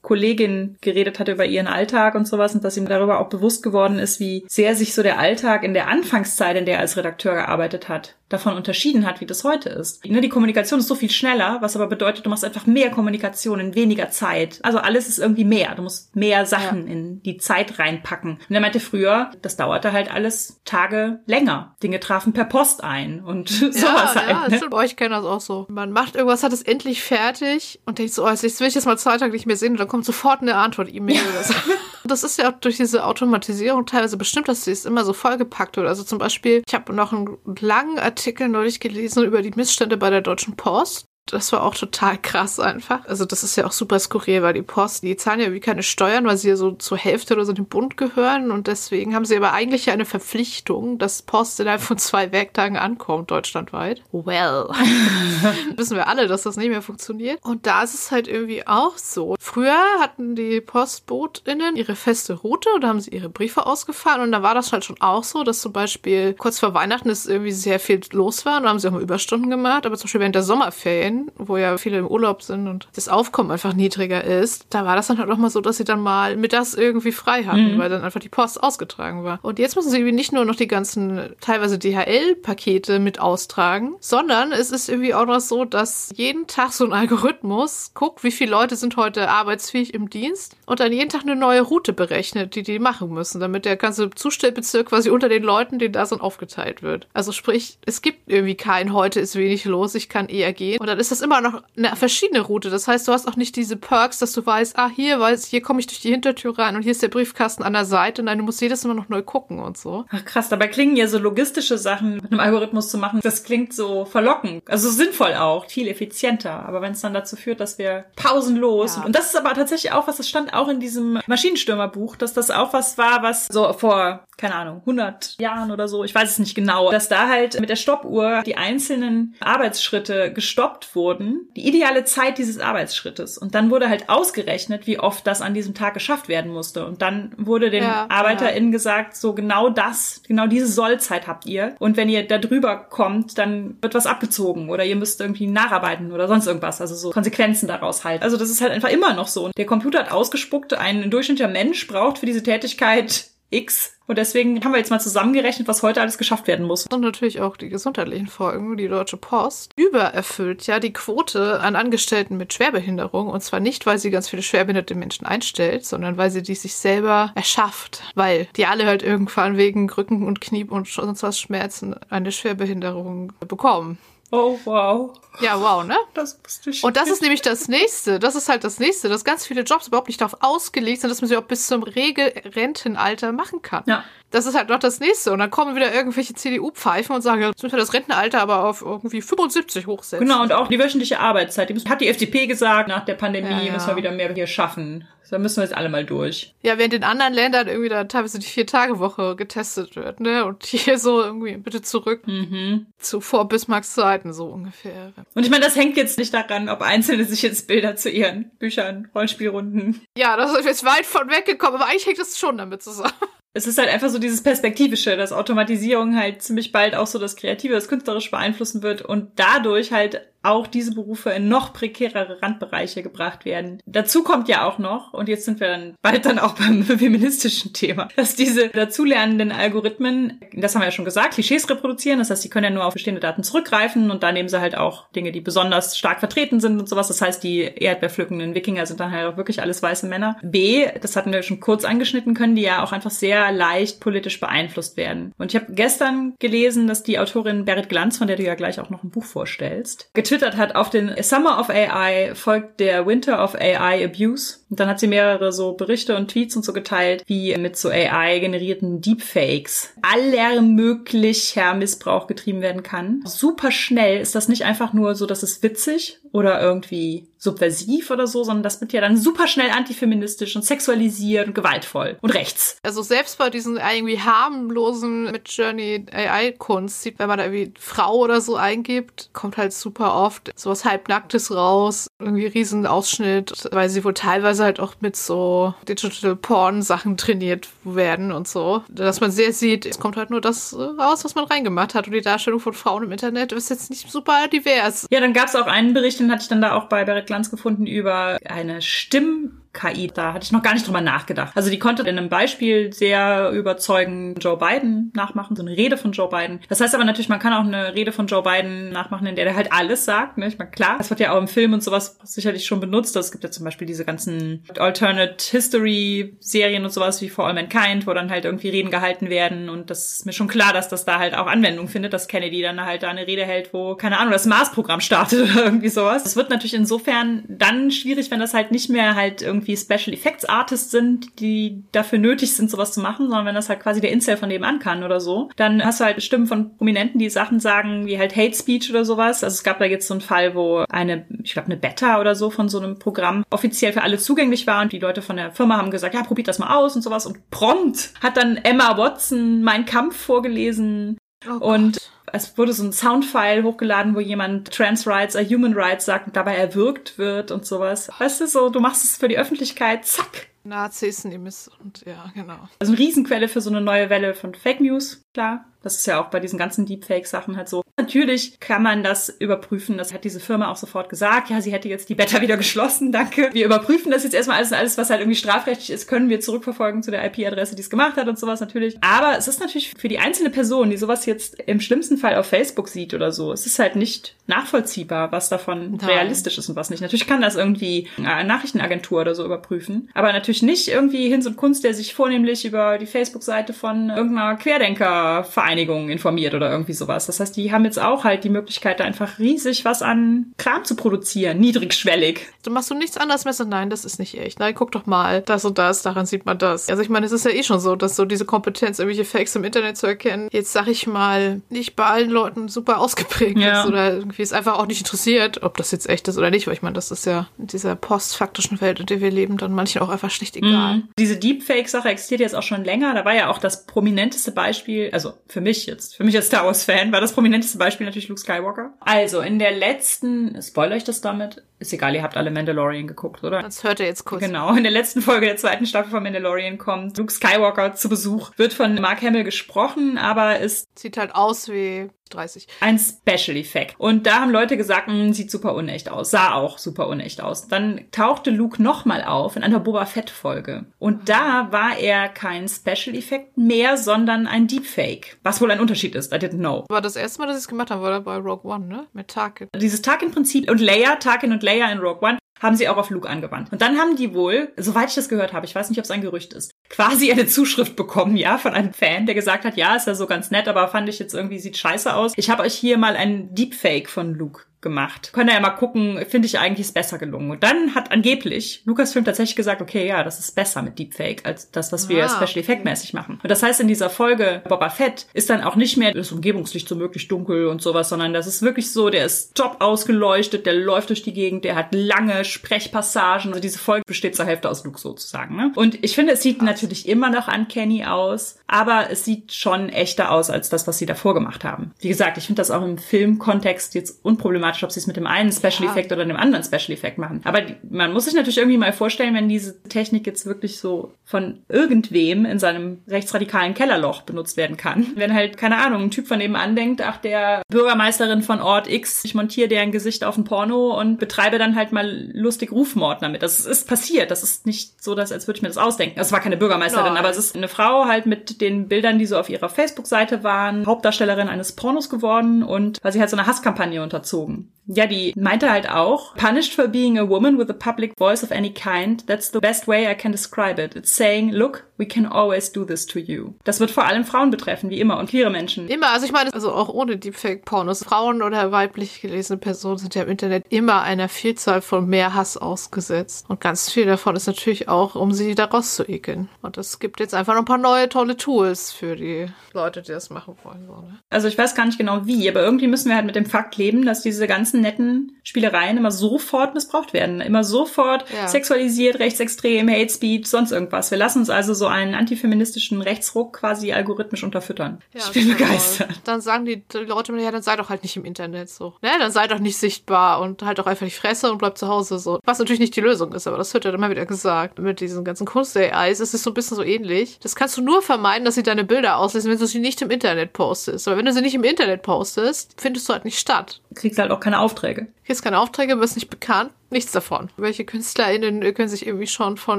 [0.00, 3.98] Verlagskollegin geredet hatte über ihren Alltag und sowas und dass ihm darüber auch bewusst geworden
[3.98, 7.34] ist, wie sehr sich so der Alltag in der Anfangszeit, in der er als Redakteur
[7.34, 10.04] gearbeitet hat, davon unterschieden hat, wie das heute ist.
[10.06, 13.60] Ne, die Kommunikation ist so viel schneller, was aber bedeutet, du machst einfach mehr Kommunikation
[13.60, 14.60] in weniger Zeit.
[14.62, 15.74] Also alles ist irgendwie mehr.
[15.74, 16.92] Du musst mehr Sachen ja.
[16.92, 18.38] in die Zeit reinpacken.
[18.48, 21.74] Und er meinte früher, das dauerte halt alles Tage länger.
[21.82, 24.52] Dinge trafen per Post ein und sowas ja, halt.
[24.52, 24.60] Ja, ne?
[24.70, 25.66] bei euch kenne das auch so.
[25.68, 28.86] Man macht irgendwas, hat es endlich fertig und denkt so, oh, jetzt will ich jetzt
[28.86, 31.22] mal zwei Tage nicht mehr sehen kommt sofort eine Antwort-E-Mail ja.
[31.30, 31.54] oder so.
[32.02, 35.76] Das ist ja auch durch diese Automatisierung teilweise bestimmt, dass sie es immer so vollgepackt
[35.76, 35.86] wird.
[35.86, 40.08] Also zum Beispiel, ich habe noch einen langen Artikel neulich gelesen über die Missstände bei
[40.08, 41.09] der Deutschen Post.
[41.26, 43.04] Das war auch total krass einfach.
[43.06, 45.82] Also das ist ja auch super skurril, weil die Post, die zahlen ja irgendwie keine
[45.82, 49.24] Steuern, weil sie ja so zur Hälfte oder so dem Bund gehören und deswegen haben
[49.24, 54.02] sie aber eigentlich ja eine Verpflichtung, dass Post innerhalb von zwei Werktagen ankommt, deutschlandweit.
[54.12, 54.68] Well.
[55.76, 57.38] Wissen wir alle, dass das nicht mehr funktioniert.
[57.44, 59.36] Und da ist es halt irgendwie auch so.
[59.38, 64.42] Früher hatten die PostbotInnen ihre feste Route oder haben sie ihre Briefe ausgefahren und da
[64.42, 67.78] war das halt schon auch so, dass zum Beispiel kurz vor Weihnachten ist irgendwie sehr
[67.78, 70.34] viel los war und da haben sie auch mal Überstunden gemacht, aber zum Beispiel während
[70.34, 74.84] der Sommerferien wo ja viele im Urlaub sind und das Aufkommen einfach niedriger ist, da
[74.84, 77.44] war das dann halt auch mal so, dass sie dann mal mit das irgendwie frei
[77.44, 77.78] hatten, mhm.
[77.78, 79.38] weil dann einfach die Post ausgetragen war.
[79.42, 84.52] Und jetzt müssen sie irgendwie nicht nur noch die ganzen teilweise DHL-Pakete mit austragen, sondern
[84.52, 88.50] es ist irgendwie auch noch so, dass jeden Tag so ein Algorithmus guckt, wie viele
[88.50, 92.62] Leute sind heute arbeitsfähig im Dienst und dann jeden Tag eine neue Route berechnet, die
[92.62, 96.82] die machen müssen, damit der ganze Zustellbezirk quasi unter den Leuten, die da sind, aufgeteilt
[96.82, 97.08] wird.
[97.14, 100.80] Also sprich, es gibt irgendwie kein heute ist wenig los, ich kann eher gehen.
[100.80, 102.70] Und dann ist das immer noch eine verschiedene Route.
[102.70, 105.62] Das heißt, du hast auch nicht diese Perks, dass du weißt, ah, hier weiß, hier
[105.62, 108.22] komme ich durch die Hintertür rein und hier ist der Briefkasten an der Seite.
[108.22, 110.04] Nein, du musst jedes Mal noch neu gucken und so.
[110.10, 113.20] Ach krass, dabei klingen ja so logistische Sachen mit einem Algorithmus zu machen.
[113.22, 114.62] Das klingt so verlockend.
[114.68, 116.66] Also sinnvoll auch, viel effizienter.
[116.66, 119.04] Aber wenn es dann dazu führt, dass wir pausenlos ja.
[119.04, 122.50] und das ist aber tatsächlich auch was, das stand auch in diesem Maschinenstürmerbuch, dass das
[122.50, 126.38] auch was war, was so vor keine Ahnung, 100 Jahren oder so, ich weiß es
[126.38, 132.04] nicht genau, dass da halt mit der Stoppuhr die einzelnen Arbeitsschritte gestoppt wurden, die ideale
[132.04, 133.38] Zeit dieses Arbeitsschrittes.
[133.38, 136.86] Und dann wurde halt ausgerechnet, wie oft das an diesem Tag geschafft werden musste.
[136.86, 138.72] Und dann wurde den ja, ArbeiterInnen ja.
[138.72, 141.74] gesagt, so genau das, genau diese Sollzeit habt ihr.
[141.78, 146.12] Und wenn ihr da drüber kommt, dann wird was abgezogen oder ihr müsst irgendwie nacharbeiten
[146.12, 146.80] oder sonst irgendwas.
[146.80, 148.22] Also so Konsequenzen daraus halt.
[148.22, 149.50] Also das ist halt einfach immer noch so.
[149.56, 153.96] Der Computer hat ausgespuckt, ein durchschnittlicher Mensch braucht für diese Tätigkeit X.
[154.06, 156.86] Und deswegen haben wir jetzt mal zusammengerechnet, was heute alles geschafft werden muss.
[156.86, 158.76] Und natürlich auch die gesundheitlichen Folgen.
[158.76, 163.28] Die Deutsche Post übererfüllt ja die Quote an Angestellten mit Schwerbehinderung.
[163.28, 166.74] Und zwar nicht, weil sie ganz viele schwerbehinderte Menschen einstellt, sondern weil sie die sich
[166.74, 168.02] selber erschafft.
[168.14, 173.32] Weil die alle halt irgendwann wegen Rücken- und Knie- und sonst was Schmerzen eine Schwerbehinderung
[173.46, 173.98] bekommen.
[174.32, 175.12] Oh, wow.
[175.40, 175.96] Ja, wow, ne?
[176.14, 176.84] Das wusste ich.
[176.84, 178.18] Und das ist nämlich das nächste.
[178.18, 181.20] Das ist halt das nächste, dass ganz viele Jobs überhaupt nicht darauf ausgelegt sind, dass
[181.20, 183.82] man sie auch bis zum Regelrentenalter machen kann.
[183.86, 184.04] Ja.
[184.30, 185.32] Das ist halt noch das nächste.
[185.32, 188.64] Und dann kommen wieder irgendwelche CDU-Pfeifen und sagen, ja, jetzt müssen wir das Rentenalter aber
[188.64, 190.26] auf irgendwie 75 hochsetzen.
[190.26, 191.70] Genau, und auch die wöchentliche Arbeitszeit.
[191.70, 193.72] Die hat die FDP gesagt, nach der Pandemie ja, ja.
[193.72, 195.06] müssen wir wieder mehr hier schaffen.
[195.30, 196.54] Da müssen wir jetzt alle mal durch.
[196.60, 200.44] Ja, während in anderen Ländern irgendwie da teilweise die Vier-Tage-Woche getestet wird, ne?
[200.44, 202.86] Und hier so irgendwie bitte zurück mhm.
[202.98, 205.12] zu vor Bismarcks Zeiten, so ungefähr.
[205.34, 208.50] Und ich meine, das hängt jetzt nicht daran, ob Einzelne sich jetzt Bilder zu ihren
[208.58, 210.00] Büchern, Rollenspielrunden.
[210.16, 213.12] Ja, das ist jetzt weit von weggekommen, aber eigentlich hängt das schon damit zusammen
[213.52, 217.36] es ist halt einfach so dieses Perspektivische, dass Automatisierung halt ziemlich bald auch so das
[217.36, 223.02] Kreative, das Künstlerische beeinflussen wird und dadurch halt auch diese Berufe in noch prekärere Randbereiche
[223.02, 223.80] gebracht werden.
[223.86, 227.72] Dazu kommt ja auch noch, und jetzt sind wir dann bald dann auch beim feministischen
[227.72, 232.18] Thema, dass diese dazulernenden Algorithmen, das haben wir ja schon gesagt, Klischees reproduzieren.
[232.18, 234.76] Das heißt, sie können ja nur auf bestehende Daten zurückgreifen und da nehmen sie halt
[234.76, 237.08] auch Dinge, die besonders stark vertreten sind und sowas.
[237.08, 240.38] Das heißt, die erdbeerpflückenden Wikinger sind dann halt auch wirklich alles weiße Männer.
[240.42, 244.40] B, das hatten wir schon kurz angeschnitten, können die ja auch einfach sehr leicht politisch
[244.40, 245.32] beeinflusst werden.
[245.38, 248.80] Und ich habe gestern gelesen, dass die Autorin Berit Glanz, von der du ja gleich
[248.80, 253.42] auch noch ein Buch vorstellst, getwittert hat, auf den Summer of AI folgt der Winter
[253.42, 254.58] of AI Abuse.
[254.70, 257.88] Und dann hat sie mehrere so Berichte und Tweets und so geteilt, wie mit so
[257.88, 263.22] AI-generierten Deepfakes aller möglicher Missbrauch getrieben werden kann.
[263.26, 268.26] Super schnell ist das nicht einfach nur so, dass es witzig oder irgendwie subversiv oder
[268.26, 272.76] so, sondern das wird ja dann super schnell antifeministisch und sexualisiert und gewaltvoll und rechts.
[272.82, 278.18] Also selbst bei diesen irgendwie harmlosen mit Journey AI-Kunst sieht, wenn man da irgendwie Frau
[278.18, 284.04] oder so eingibt, kommt halt super oft sowas halbnacktes raus, irgendwie riesen Ausschnitt, weil sie
[284.04, 289.30] wohl teilweise halt auch mit so Digital Porn Sachen trainiert werden und so, dass man
[289.30, 292.60] sehr sieht, es kommt halt nur das raus, was man reingemacht hat und die Darstellung
[292.60, 295.06] von Frauen im Internet ist jetzt nicht super divers.
[295.10, 297.29] Ja, dann gab es auch einen Bericht, den hatte ich dann da auch bei Barrett
[297.30, 301.52] Glanz gefunden über eine Stimm KI, da hatte ich noch gar nicht drüber nachgedacht.
[301.56, 306.12] Also die konnte in einem Beispiel sehr überzeugen Joe Biden nachmachen, so eine Rede von
[306.12, 306.60] Joe Biden.
[306.68, 309.44] Das heißt aber natürlich, man kann auch eine Rede von Joe Biden nachmachen, in der
[309.44, 310.38] der halt alles sagt.
[310.38, 310.48] Ne?
[310.48, 313.14] Ich meine, klar, das wird ja auch im Film und sowas sicherlich schon benutzt.
[313.16, 317.54] Es gibt ja zum Beispiel diese ganzen Alternate History Serien und sowas wie For All
[317.54, 319.68] Mankind, wo dann halt irgendwie Reden gehalten werden.
[319.68, 322.62] Und das ist mir schon klar, dass das da halt auch Anwendung findet, dass Kennedy
[322.62, 326.24] dann halt da eine Rede hält, wo, keine Ahnung, das Mars-Programm startet oder irgendwie sowas.
[326.24, 330.14] Das wird natürlich insofern dann schwierig, wenn das halt nicht mehr halt irgendwie irgendwie Special
[330.14, 334.00] Effects Artists sind, die dafür nötig sind, sowas zu machen, sondern wenn das halt quasi
[334.00, 337.30] der Incel von nebenan kann oder so, dann hast du halt Stimmen von Prominenten, die
[337.30, 339.44] Sachen sagen, wie halt Hate Speech oder sowas.
[339.44, 342.34] Also es gab da jetzt so einen Fall, wo eine, ich glaube, eine Beta oder
[342.34, 345.52] so von so einem Programm offiziell für alle zugänglich war und die Leute von der
[345.52, 348.96] Firma haben gesagt, ja, probiert das mal aus und sowas und prompt hat dann Emma
[348.96, 355.06] Watson Mein Kampf vorgelesen oh und es wurde so ein Soundfile hochgeladen, wo jemand Trans
[355.06, 358.10] Rights, a Human Rights sagt und dabei erwürgt wird und sowas.
[358.18, 360.48] Weißt du, so, du machst es für die Öffentlichkeit, zack.
[360.62, 362.68] Nazis nehmen es und ja, genau.
[362.78, 365.64] Also eine Riesenquelle für so eine neue Welle von Fake News, klar.
[365.82, 367.82] Das ist ja auch bei diesen ganzen Deepfake-Sachen halt so.
[367.96, 369.96] Natürlich kann man das überprüfen.
[369.96, 371.48] Das hat diese Firma auch sofort gesagt.
[371.48, 373.12] Ja, sie hätte jetzt die Beta wieder geschlossen.
[373.12, 373.50] Danke.
[373.52, 377.02] Wir überprüfen das jetzt erstmal alles, alles, was halt irgendwie strafrechtlich ist, können wir zurückverfolgen
[377.02, 378.96] zu der IP-Adresse, die es gemacht hat und sowas natürlich.
[379.00, 382.46] Aber es ist natürlich für die einzelne Person, die sowas jetzt im schlimmsten Fall auf
[382.46, 386.10] Facebook sieht oder so, es ist halt nicht nachvollziehbar, was davon Nein.
[386.10, 387.00] realistisch ist und was nicht.
[387.00, 390.10] Natürlich kann das irgendwie eine Nachrichtenagentur oder so überprüfen.
[390.12, 394.56] Aber natürlich nicht irgendwie Hinz und Kunst, der sich vornehmlich über die Facebook-Seite von irgendeiner
[394.56, 397.26] Querdenker-Verein Vereinigung informiert oder irgendwie sowas.
[397.26, 400.84] Das heißt, die haben jetzt auch halt die Möglichkeit, da einfach riesig was an Kram
[400.84, 402.46] zu produzieren, niedrigschwellig.
[402.62, 404.58] Du machst du nichts anderes mehr so, nein, das ist nicht echt.
[404.58, 406.88] Nein, guck doch mal, das und das, daran sieht man das.
[406.88, 409.54] Also ich meine, es ist ja eh schon so, dass so diese Kompetenz, irgendwelche Fakes
[409.56, 413.80] im Internet zu erkennen, jetzt sag ich mal, nicht bei allen Leuten super ausgeprägt ja.
[413.80, 416.66] ist oder irgendwie es einfach auch nicht interessiert, ob das jetzt echt ist oder nicht,
[416.66, 419.72] weil ich meine, das ist ja in dieser postfaktischen Welt, in der wir leben, dann
[419.72, 420.96] manchen auch einfach schlicht egal.
[420.96, 421.08] Mhm.
[421.18, 423.14] Diese Deepfake-Sache existiert jetzt auch schon länger.
[423.14, 426.64] Da war ja auch das prominenteste Beispiel, also für mich jetzt, für mich als Star
[426.64, 428.94] Wars Fan, war das prominenteste Beispiel natürlich Luke Skywalker.
[429.00, 431.62] Also in der letzten, spoiler ich das damit?
[431.78, 433.62] Ist egal, ihr habt alle Mandalorian geguckt, oder?
[433.62, 434.42] Das hört ihr jetzt kurz.
[434.42, 438.50] Genau, in der letzten Folge der zweiten Staffel von Mandalorian kommt Luke Skywalker zu Besuch.
[438.56, 440.98] Wird von Mark Hamill gesprochen, aber ist...
[440.98, 442.66] Sieht halt aus wie 30.
[442.80, 443.94] Ein Special Effekt.
[443.98, 446.30] Und da haben Leute gesagt, mh, hm, sieht super unecht aus.
[446.30, 447.68] Sah auch super unecht aus.
[447.68, 450.86] Dann tauchte Luke nochmal auf in einer Boba Fett Folge.
[450.98, 455.38] Und da war er kein Special Effekt mehr, sondern ein Deepfake.
[455.42, 456.32] Was wohl ein Unterschied ist.
[456.32, 456.84] I didn't know.
[456.88, 459.06] War das erste Mal, dass ich es gemacht habe, war bei Rogue One, ne?
[459.12, 459.68] Mit Tarkin.
[459.76, 463.28] Dieses Tarkin-Prinzip und Leia, Tarkin und Leia in Rogue One haben sie auch auf Luke
[463.28, 463.72] angewandt.
[463.72, 466.10] Und dann haben die wohl, soweit ich das gehört habe, ich weiß nicht, ob es
[466.10, 469.96] ein Gerücht ist, quasi eine Zuschrift bekommen, ja, von einem Fan, der gesagt hat, ja,
[469.96, 472.32] ist ja so ganz nett, aber fand ich jetzt irgendwie, sieht scheiße aus.
[472.36, 475.30] Ich habe euch hier mal ein Deepfake von Luke gemacht.
[475.32, 477.50] Könnt ihr ja mal gucken, finde ich eigentlich ist besser gelungen.
[477.50, 481.70] Und dann hat angeblich Lucasfilm tatsächlich gesagt, okay, ja, das ist besser mit Deepfake als
[481.70, 483.38] das, was wir ah, Special Effect mäßig machen.
[483.42, 486.88] Und das heißt, in dieser Folge Boba Fett ist dann auch nicht mehr das Umgebungslicht
[486.88, 490.74] so möglich dunkel und sowas, sondern das ist wirklich so, der ist top ausgeleuchtet, der
[490.74, 493.50] läuft durch die Gegend, der hat lange Sprechpassagen.
[493.50, 495.56] Also diese Folge besteht zur Hälfte aus Luke sozusagen.
[495.56, 495.72] Ne?
[495.76, 499.88] Und ich finde, es sieht natürlich immer noch an Kenny aus, aber es sieht schon
[499.88, 501.92] echter aus als das, was sie davor gemacht haben.
[502.00, 505.16] Wie gesagt, ich finde das auch im Filmkontext jetzt unproblematisch problematisch, ob sie es mit
[505.16, 505.90] dem einen Special ja.
[505.90, 507.40] Effekt oder dem anderen Special Effekt machen.
[507.44, 511.12] Aber die, man muss sich natürlich irgendwie mal vorstellen, wenn diese Technik jetzt wirklich so
[511.24, 515.06] von irgendwem in seinem rechtsradikalen Kellerloch benutzt werden kann.
[515.14, 519.24] Wenn halt, keine Ahnung, ein Typ von nebenan denkt, ach, der Bürgermeisterin von Ort X,
[519.24, 523.42] ich montiere deren Gesicht auf ein Porno und betreibe dann halt mal lustig Rufmord damit.
[523.42, 524.30] Das ist passiert.
[524.30, 526.18] Das ist nicht so, dass, als würde ich mir das ausdenken.
[526.18, 527.16] Es war keine Bürgermeisterin, Nein.
[527.16, 530.86] aber es ist eine Frau halt mit den Bildern, die so auf ihrer Facebook-Seite waren,
[530.86, 534.59] Hauptdarstellerin eines Pornos geworden und weil sie halt so eine Hasskampagne unterzogen.
[534.86, 538.50] Ja, die meinte halt auch, punished for being a woman with a public voice of
[538.50, 540.96] any kind, that's the best way I can describe it.
[540.96, 543.52] It's saying, look, we can always do this to you.
[543.62, 545.86] Das wird vor allem Frauen betreffen, wie immer, und queere Menschen.
[545.86, 548.02] Immer, also ich meine, also auch ohne Deepfake-Pornos.
[548.04, 552.56] Frauen oder weiblich gelesene Personen sind ja im Internet immer einer Vielzahl von mehr Hass
[552.56, 553.44] ausgesetzt.
[553.48, 556.48] Und ganz viel davon ist natürlich auch, um sie da rauszuekeln.
[556.62, 560.12] Und es gibt jetzt einfach noch ein paar neue tolle Tools für die Leute, die
[560.12, 560.86] das machen wollen.
[560.86, 561.18] So, ne?
[561.28, 563.76] Also ich weiß gar nicht genau wie, aber irgendwie müssen wir halt mit dem Fakt
[563.76, 567.42] leben, dass diese ganzen netten Spielereien immer sofort missbraucht werden.
[567.42, 568.48] Immer sofort ja.
[568.48, 571.10] sexualisiert, rechtsextrem, Hate Speech, sonst irgendwas.
[571.10, 575.02] Wir lassen uns also so einen antifeministischen Rechtsruck quasi algorithmisch unterfüttern.
[575.12, 576.08] Ja, ich bin begeistert.
[576.08, 576.16] Toll.
[576.24, 578.94] Dann sagen die, die Leute mir, ja, dann sei doch halt nicht im Internet so.
[579.02, 579.10] Ne?
[579.18, 582.18] Dann sei doch nicht sichtbar und halt doch einfach die Fresse und bleib zu Hause
[582.18, 582.40] so.
[582.44, 584.78] Was natürlich nicht die Lösung ist, aber das wird ja immer wieder gesagt.
[584.78, 587.38] Mit diesen ganzen Kunst-AIs ist es so ein bisschen so ähnlich.
[587.42, 590.10] Das kannst du nur vermeiden, dass sie deine Bilder auslesen, wenn du sie nicht im
[590.10, 591.08] Internet postest.
[591.08, 593.80] Aber wenn du sie nicht im Internet postest, findest du halt nicht statt.
[593.94, 595.08] Kriegst halt auch keine Aufträge.
[595.30, 597.50] Kriegst keine Aufträge, wirst nicht bekannt, nichts davon.
[597.56, 599.78] Welche KünstlerInnen können sich irgendwie schon von